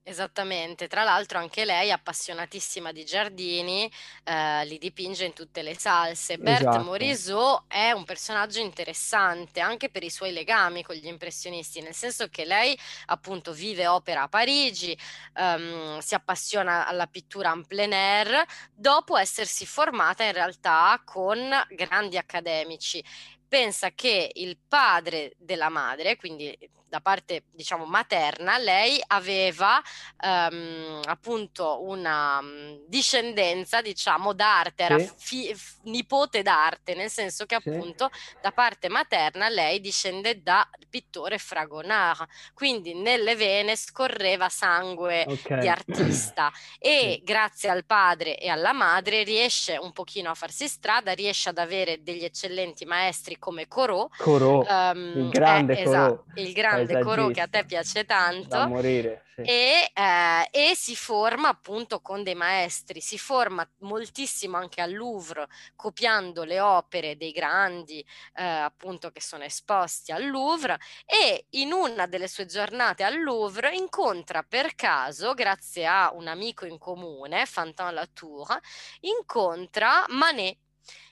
Esattamente, 0.09 0.87
tra 0.87 1.03
l'altro 1.03 1.37
anche 1.37 1.65
lei, 1.65 1.91
appassionatissima 1.91 2.93
di 2.93 3.03
giardini, 3.03 3.91
eh, 4.23 4.63
li 4.63 4.77
dipinge 4.77 5.25
in 5.25 5.33
tutte 5.33 5.61
le 5.61 5.77
salse. 5.77 6.37
Berthe 6.37 6.61
Esatto, 6.61 6.83
Morisot 6.85 7.63
è 7.67 7.91
un 7.91 8.05
personaggio 8.05 8.61
interessante 8.61 9.59
anche 9.59 9.89
per 9.89 10.03
i 10.03 10.09
suoi 10.09 10.31
legami 10.31 10.81
con 10.81 10.95
gli 10.95 11.07
impressionisti, 11.07 11.81
nel 11.81 11.93
senso 11.93 12.29
che 12.29 12.45
lei 12.45 12.79
appunto 13.07 13.51
vive 13.51 13.85
opera 13.85 14.21
a 14.21 14.29
Parigi, 14.29 14.97
ehm, 15.33 15.99
si 15.99 16.15
appassiona 16.15 16.87
alla 16.87 17.07
pittura 17.07 17.51
en 17.51 17.65
plein 17.65 17.91
air, 17.91 18.45
dopo 18.73 19.17
essersi 19.17 19.65
formata 19.65 20.23
in 20.23 20.31
realtà 20.31 21.01
con 21.03 21.37
grandi 21.67 22.17
accademici. 22.17 23.03
Pensa 23.45 23.91
che 23.91 24.31
il 24.35 24.57
padre 24.57 25.33
della 25.37 25.67
madre, 25.69 26.15
quindi 26.15 26.57
da 26.89 27.01
parte 27.01 27.43
diciamo 27.51 27.85
materna, 27.85 28.57
lei 28.57 29.01
aveva 29.07 29.81
ehm, 30.19 31.01
appunto 31.05 31.83
una 31.83 32.39
um, 32.39 32.81
discendenza 32.87 33.81
diciamo 33.81 34.33
d'arte, 34.33 34.83
era 34.83 34.97
fi- 34.97 35.53
nipote 35.83 36.41
d'arte, 36.41 36.95
nel 36.95 37.09
senso 37.09 37.45
che 37.45 37.55
appunto 37.55 38.09
da 38.41 38.51
parte 38.51 38.87
materna 38.87 39.49
lei 39.49 39.81
discende 39.81 40.41
da 40.41 40.67
pittore 40.89 41.37
Fragonard, 41.37 42.25
quindi 42.53 42.93
nelle 42.93 43.35
vene 43.35 43.75
scorreva 43.75 44.47
sangue 44.49 45.25
ok, 45.27 45.57
di 45.57 45.67
artista 45.67 46.51
e 46.79 47.21
grazie 47.23 47.69
al 47.69 47.85
padre 47.85 48.37
e 48.37 48.47
alla 48.47 48.71
madre 48.71 49.23
riesce 49.23 49.77
un 49.77 49.91
pochino 49.91 50.29
a 50.29 50.35
farsi 50.35 50.67
strada, 50.67 51.11
riesce 51.11 51.49
ad 51.49 51.57
avere 51.57 52.01
degli 52.01 52.23
eccellenti 52.23 52.85
maestri 52.85 53.37
come 53.37 53.67
Corot, 53.67 54.15
Corot, 54.17 54.65
il 54.65 54.71
ehm, 54.71 55.27
è 55.27 55.31
grande 55.31 55.79
esatto, 55.79 56.23
Corot, 56.23 56.37
il 56.37 56.53
grande 56.53 56.76
Corot 57.03 57.33
che 57.33 57.41
a 57.41 57.47
te 57.47 57.65
piace 57.65 58.05
tanto. 58.05 58.67
morire, 58.67 59.25
sì, 59.35 59.41
E, 59.41 59.91
eh, 59.93 60.47
e 60.51 60.75
si 60.75 60.95
forma 60.95 61.49
appunto 61.49 62.01
con 62.01 62.23
dei 62.23 62.35
maestri, 62.35 63.01
si 63.01 63.17
forma 63.17 63.67
moltissimo 63.79 64.57
anche 64.57 64.81
al 64.81 64.93
Louvre, 64.93 65.47
copiando 65.75 66.43
le 66.43 66.59
opere 66.59 67.17
dei 67.17 67.31
grandi 67.31 68.05
eh, 68.35 68.43
appunto 68.43 69.11
che 69.11 69.21
sono 69.21 69.43
esposti 69.43 70.11
al 70.11 70.27
Louvre 70.27 70.77
e 71.05 71.45
in 71.51 71.71
una 71.71 72.05
delle 72.05 72.27
sue 72.27 72.45
giornate 72.45 73.03
al 73.03 73.21
Louvre 73.21 73.75
incontra 73.75 74.43
per 74.43 74.75
caso, 74.75 75.33
grazie 75.33 75.85
a 75.85 76.11
un 76.13 76.27
amico 76.27 76.65
in 76.65 76.77
comune, 76.77 77.45
Fantin 77.45 77.93
Latour, 77.93 78.59
incontra 79.01 80.05
Manet, 80.09 80.57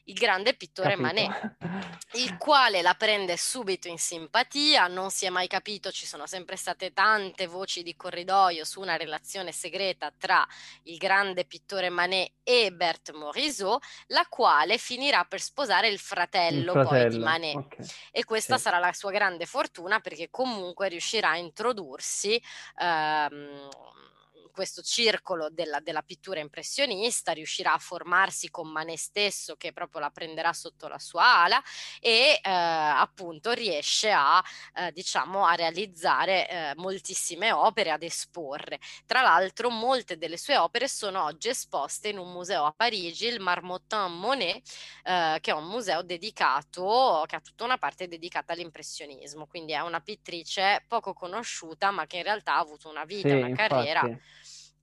il 0.06 0.14
grande 0.16 0.56
pittore 0.56 0.96
capito? 0.96 0.96
Manet, 0.96 1.34
il 2.14 2.38
quale 2.38 2.82
la 2.82 2.94
prende 2.94 3.36
subito 3.38 3.88
in 3.88 3.98
simpatia, 3.98 4.88
non 4.88 5.10
si 5.10 5.26
è 5.26 5.30
mai 5.30 5.48
capito, 5.48 5.92
ci 5.92 6.06
sono 6.06 6.28
sempre 6.28 6.56
state 6.56 6.94
tante 6.94 7.48
voci 7.48 7.84
di 7.84 7.96
corridoio 7.96 8.64
su 8.64 8.80
una 8.82 8.96
relazione 8.96 9.52
segreta 9.52 10.14
tra 10.18 10.46
il 10.84 10.98
grande 10.98 11.46
pittore 11.46 11.90
Manet 11.90 12.34
e 12.44 12.72
Berthe 12.72 13.12
Morisot, 13.14 13.84
la 14.08 14.26
quale 14.30 14.78
finirà 14.78 15.26
per 15.26 15.42
sposare 15.42 15.90
il 15.90 16.00
Il 16.48 16.64
fratello 16.64 17.06
di 17.06 17.20
fratello, 17.20 17.20
Manet. 17.20 17.60
ok, 17.60 17.76
E 18.12 18.24
questa 18.24 18.58
sì, 18.58 18.60
sarà 18.60 18.80
la 18.80 18.94
sua 18.94 19.12
grande 19.12 19.46
fortuna 19.46 20.00
perché 20.00 20.30
comunque 20.30 20.88
riuscirà 20.90 21.32
a 21.32 21.38
introdursi 21.38 22.42
ehm, 22.78 23.70
questo 24.56 24.82
circolo 24.82 25.50
della, 25.50 25.82
della 25.82 26.02
pittura 26.02 26.40
impressionista, 26.40 27.34
riuscirà 27.34 27.74
a 27.74 27.78
formarsi 27.78 28.50
con 28.50 28.70
Manet 28.70 28.98
stesso 28.98 29.58
che 29.58 29.74
proprio 29.74 30.00
la 30.00 30.10
prenderà 30.10 30.54
sotto 30.54 30.88
la 30.88 30.98
sua 30.98 31.44
ala 31.44 31.62
e 32.00 32.40
eh, 32.42 32.50
appunto 32.50 33.52
riesce 33.52 34.12
a, 34.12 34.42
eh, 34.76 34.94
diciamo, 34.94 35.46
a 35.46 35.56
realizzare 35.56 36.50
eh, 36.50 36.74
moltissime 36.78 37.52
opere, 37.52 37.92
ad 37.92 38.02
esporre. 38.02 38.80
Tra 39.06 39.22
l'altro 39.22 39.70
molte 39.70 40.18
delle 40.18 40.38
sue 40.38 40.58
opere 40.58 40.88
sono 40.88 41.24
oggi 41.26 41.50
esposte 41.50 42.08
in 42.08 42.18
un 42.18 42.32
museo 42.32 42.64
a 42.64 42.72
Parigi, 42.72 43.28
il 43.28 43.42
Marmottin 43.42 44.18
Monet, 44.18 44.64
eh, 45.04 45.38
che 45.42 45.52
è 45.52 45.54
un 45.54 45.68
museo 45.68 46.02
dedicato, 46.02 47.26
che 47.28 47.36
ha 47.36 47.42
tutta 47.42 47.66
una 47.66 47.78
parte 47.78 48.08
dedicata 48.08 48.54
all'impressionismo, 48.54 49.48
quindi 49.48 49.74
è 49.74 49.82
una 49.82 50.00
pittrice 50.00 50.86
poco 50.88 51.14
conosciuta, 51.14 51.92
ma 51.92 52.06
che 52.06 52.18
in 52.18 52.24
realtà 52.24 52.56
ha 52.56 52.60
avuto 52.60 52.88
una 52.90 53.04
vita 53.04 53.28
sì, 53.28 53.36
una 53.36 53.54
carriera 53.54 54.04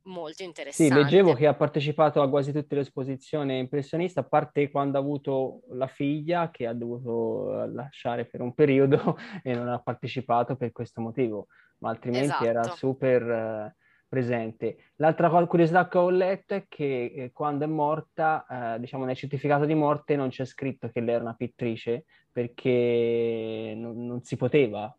molto 0.04 0.42
Sì, 0.74 0.90
leggevo 0.90 1.32
interessante. 1.32 1.34
che 1.34 1.46
ha 1.46 1.54
partecipato 1.54 2.22
a 2.22 2.30
quasi 2.30 2.50
tutte 2.50 2.74
le 2.76 2.80
esposizioni 2.80 3.58
impressioniste, 3.58 4.20
a 4.20 4.24
parte 4.24 4.70
quando 4.70 4.96
ha 4.96 5.00
avuto 5.00 5.60
la 5.72 5.86
figlia 5.86 6.50
che 6.50 6.66
ha 6.66 6.72
dovuto 6.72 7.66
lasciare 7.66 8.24
per 8.24 8.40
un 8.40 8.54
periodo 8.54 9.16
e 9.42 9.54
non 9.54 9.68
ha 9.68 9.80
partecipato 9.80 10.56
per 10.56 10.72
questo 10.72 11.02
motivo, 11.02 11.48
ma 11.78 11.90
altrimenti 11.90 12.44
era 12.44 12.62
Esatto. 12.62 12.76
super 12.76 13.22
eh, 13.22 13.76
presente. 14.08 14.92
L'altra 14.96 15.28
curiosità 15.46 15.86
che 15.88 15.98
ho 15.98 16.08
letto 16.08 16.54
è 16.54 16.64
che 16.68 17.12
eh, 17.14 17.30
quando 17.32 17.64
è 17.64 17.68
morta, 17.68 18.74
eh, 18.76 18.80
diciamo 18.80 19.04
nel 19.04 19.16
certificato 19.16 19.66
di 19.66 19.74
morte 19.74 20.16
non 20.16 20.30
c'è 20.30 20.46
scritto 20.46 20.88
che 20.88 21.00
lei 21.00 21.14
era 21.16 21.22
una 21.22 21.34
pittrice 21.34 22.04
perché 22.32 23.74
non, 23.76 24.06
non 24.06 24.22
si 24.22 24.36
poteva. 24.36 24.94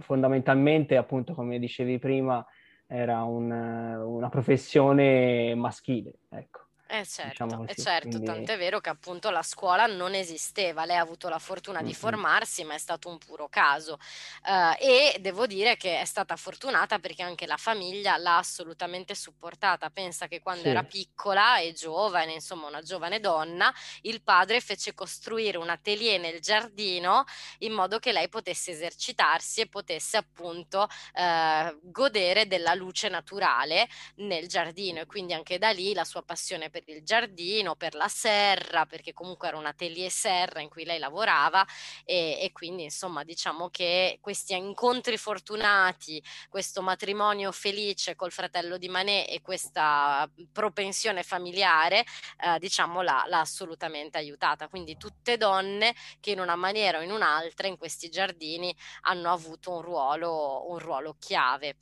Fondamentalmente, 0.00 0.96
appunto, 0.96 1.32
come 1.34 1.60
dicevi 1.60 1.98
prima 2.00 2.44
era 2.90 3.22
un, 3.22 3.50
una 3.52 4.28
professione 4.28 5.54
maschile, 5.54 6.20
ecco, 6.28 6.69
Eh 6.92 7.04
diciamo 7.22 7.56
certo, 7.56 7.62
eh 7.66 7.76
così. 7.76 7.76
certo, 7.76 8.18
Quindi, 8.18 8.18
tant'è 8.18 8.58
vero 8.58 8.80
che 8.80 8.88
appunto 8.88 9.30
la 9.30 9.44
scuola 9.44 9.86
non 9.86 10.12
esisteva, 10.12 10.84
lei 10.84 10.96
ha 10.96 11.00
avuto 11.00 11.28
la 11.28 11.38
fortuna 11.38 11.82
di 11.84 11.94
mm, 11.94 11.96
mm. 12.02 12.16
formarsi, 12.16 12.64
ma 12.64 12.74
è 12.74 12.78
stato 12.78 13.08
un 13.08 13.16
puro 13.18 13.48
caso. 13.48 13.96
Eh, 14.44 15.12
e 15.14 15.18
devo 15.20 15.46
dire 15.46 15.76
che 15.76 16.00
è 16.00 16.04
stata 16.04 16.34
fortunata 16.34 16.98
perché 16.98 17.22
anche 17.22 17.46
la 17.46 17.56
famiglia 17.56 18.16
l'ha 18.16 18.38
assolutamente 18.38 19.14
supportata. 19.14 19.88
Pensa 19.90 20.26
che 20.26 20.40
quando 20.40 20.66
era 20.68 20.82
Sì, 20.82 20.82
piccola 20.82 21.60
e 21.60 21.72
giovane, 21.74 22.32
insomma 22.32 22.66
una 22.66 22.82
giovane 22.82 23.20
donna, 23.20 23.72
il 24.02 24.20
padre 24.24 24.60
fece 24.60 24.92
costruire 24.92 25.58
un 25.58 25.68
atelier 25.70 26.18
nel 26.18 26.40
giardino 26.40 27.22
in 27.58 27.72
modo 27.72 28.00
che 28.00 28.10
lei 28.10 28.28
potesse 28.28 28.72
esercitarsi 28.72 29.60
e 29.60 29.68
potesse 29.68 30.16
appunto 30.16 30.88
eh, 31.14 31.78
godere 31.82 32.46
della 32.48 32.74
luce 32.74 33.08
naturale 33.08 33.88
nel 34.16 34.46
giardino 34.48 35.00
e 35.00 35.06
quindi 35.06 35.32
anche 35.32 35.58
da 35.58 35.70
lì 35.70 35.92
la 35.94 36.04
sua 36.04 36.22
passione 36.22 36.70
per 36.70 36.79
il 36.86 37.02
giardino, 37.02 37.74
per 37.76 37.94
la 37.94 38.08
serra, 38.08 38.86
perché 38.86 39.12
comunque 39.12 39.48
era 39.48 39.56
un 39.56 39.66
atelier 39.66 40.10
serra 40.10 40.60
in 40.60 40.68
cui 40.68 40.84
lei 40.84 40.98
lavorava 40.98 41.64
e, 42.04 42.38
e 42.40 42.52
quindi 42.52 42.84
insomma 42.84 43.24
diciamo 43.24 43.68
che 43.70 44.18
questi 44.20 44.54
incontri 44.54 45.16
fortunati, 45.16 46.22
questo 46.48 46.82
matrimonio 46.82 47.52
felice 47.52 48.14
col 48.14 48.32
fratello 48.32 48.76
di 48.78 48.88
Manet 48.88 49.30
e 49.30 49.40
questa 49.40 50.30
propensione 50.52 51.22
familiare, 51.22 52.04
eh, 52.44 52.58
diciamo 52.58 53.02
l'ha, 53.02 53.24
l'ha 53.26 53.40
assolutamente 53.40 54.18
aiutata. 54.18 54.68
Quindi 54.68 54.96
tutte 54.96 55.36
donne 55.36 55.94
che 56.20 56.32
in 56.32 56.40
una 56.40 56.56
maniera 56.56 56.98
o 56.98 57.02
in 57.02 57.10
un'altra 57.10 57.66
in 57.66 57.76
questi 57.76 58.08
giardini 58.08 58.74
hanno 59.02 59.30
avuto 59.30 59.72
un 59.72 59.82
ruolo, 59.82 60.70
un 60.70 60.78
ruolo 60.78 61.16
chiave. 61.18 61.76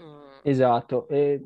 Mm. 0.00 0.38
esatto. 0.42 1.06
E 1.08 1.40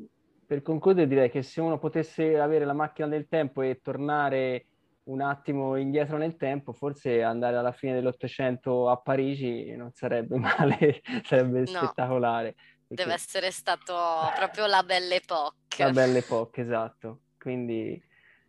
per 0.49 0.63
concludere 0.63 1.05
direi 1.07 1.29
che 1.29 1.43
se 1.43 1.61
uno 1.61 1.77
potesse 1.77 2.39
avere 2.39 2.65
la 2.65 2.73
macchina 2.73 3.07
del 3.07 3.27
tempo 3.27 3.61
e 3.61 3.81
tornare 3.83 4.65
un 5.03 5.21
attimo 5.21 5.75
indietro 5.75 6.17
nel 6.17 6.37
tempo, 6.37 6.73
forse 6.73 7.21
andare 7.21 7.55
alla 7.55 7.71
fine 7.71 7.93
dell'Ottocento 7.93 8.89
a 8.89 8.97
Parigi 8.97 9.75
non 9.75 9.91
sarebbe 9.91 10.37
male, 10.41 11.01
sarebbe 11.23 11.59
No, 11.59 11.65
spettacolare, 11.65 12.55
deve 12.87 12.95
perché 12.95 13.13
essere 13.13 13.51
stato 13.51 13.93
proprio 14.35 14.65
la 14.65 14.81
Belle 14.81 15.09
la 15.09 15.15
Époque. 15.17 15.91
belle 15.91 16.17
époque, 16.17 16.63
esatto. 16.63 17.19
Quindi 17.37 18.01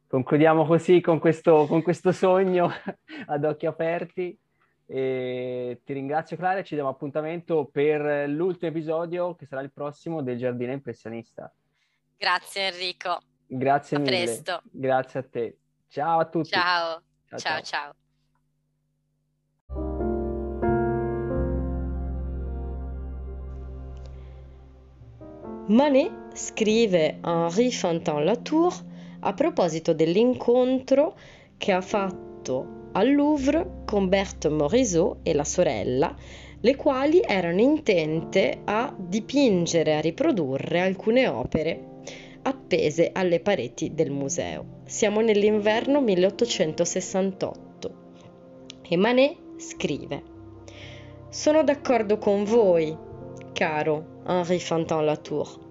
concludiamo 0.07 0.65
così 0.65 1.03
con 1.03 1.19
questo, 1.19 1.67
con 1.67 1.83
questo 1.83 2.13
sogno 2.13 2.71
ad 3.27 3.45
occhi 3.45 3.67
aperti. 3.67 4.39
E 4.87 5.83
ti 5.85 5.93
ringrazio 5.93 6.39
Clara 6.39 6.61
e 6.61 6.65
ci 6.65 6.77
diamo 6.77 6.89
appuntamento 6.89 7.69
per 7.71 8.27
l'ultimo 8.27 8.71
episodio 8.71 9.35
che 9.35 9.45
sarà 9.45 9.61
il 9.61 9.71
prossimo 9.71 10.23
del 10.23 10.39
Giardino 10.39 10.73
Impressionista. 10.73 11.53
Grazie 12.21 12.67
Enrico, 12.67 13.19
Grazie 13.47 13.97
a 13.97 14.01
mille, 14.01 14.25
presto. 14.25 14.61
grazie 14.71 15.21
a 15.21 15.23
te. 15.23 15.59
Ciao 15.89 16.19
a 16.19 16.27
tutti. 16.27 16.51
Ciao, 16.51 17.03
Ciao 17.25 17.39
ciao, 17.39 17.63
ciao. 17.63 17.63
ciao. 17.63 17.95
Manet 25.69 26.35
scrive 26.35 27.17
a 27.23 27.47
Henri 27.47 27.73
Fantin 27.73 28.23
Latour 28.23 28.75
a 29.21 29.33
proposito 29.33 29.95
dell'incontro 29.95 31.17
che 31.57 31.73
ha 31.73 31.81
fatto 31.81 32.89
al 32.93 33.15
Louvre 33.15 33.83
con 33.87 34.11
Berthe 34.11 34.51
Morisot 34.51 35.21
e 35.23 35.33
la 35.33 35.45
sorella, 35.45 36.15
le 36.61 36.77
quali 36.77 37.23
erano 37.23 37.61
intente 37.63 38.61
a 38.65 38.95
dipingere 38.95 39.93
e 39.93 39.95
a 39.95 40.01
riprodurre 40.01 40.81
alcune 40.81 41.27
opere 41.27 41.89
appese 42.42 43.11
alle 43.12 43.40
pareti 43.40 43.94
del 43.94 44.11
museo. 44.11 44.81
Siamo 44.85 45.20
nell'inverno 45.20 46.00
1868 46.00 47.94
e 48.88 48.96
Manet 48.96 49.37
scrive 49.57 50.22
Sono 51.29 51.62
d'accordo 51.62 52.18
con 52.18 52.44
voi, 52.44 52.96
caro 53.53 54.22
Henri 54.26 54.59
Fantin 54.59 55.05
Latour. 55.05 55.68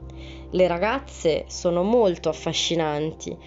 Le 0.51 0.67
ragazze 0.67 1.45
sono 1.47 1.83
molto 1.83 2.29
affascinanti. 2.29 3.37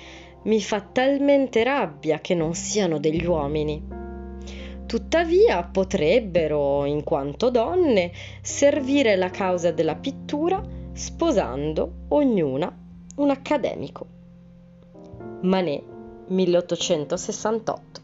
Mi 0.45 0.61
fa 0.61 0.81
talmente 0.81 1.63
rabbia 1.63 2.21
che 2.21 2.35
non 2.35 2.55
siano 2.55 2.99
degli 2.99 3.25
uomini. 3.25 4.01
Tuttavia 4.87 5.63
potrebbero, 5.63 6.85
in 6.85 7.03
quanto 7.03 7.49
donne, 7.51 8.13
servire 8.43 9.17
la 9.17 9.31
causa 9.31 9.71
della 9.71 9.95
pittura 9.95 10.63
sposando 10.93 12.05
ognuna 12.09 12.82
un 13.17 13.31
accademico. 13.31 14.07
Manet 15.43 15.83
1868 16.29 18.02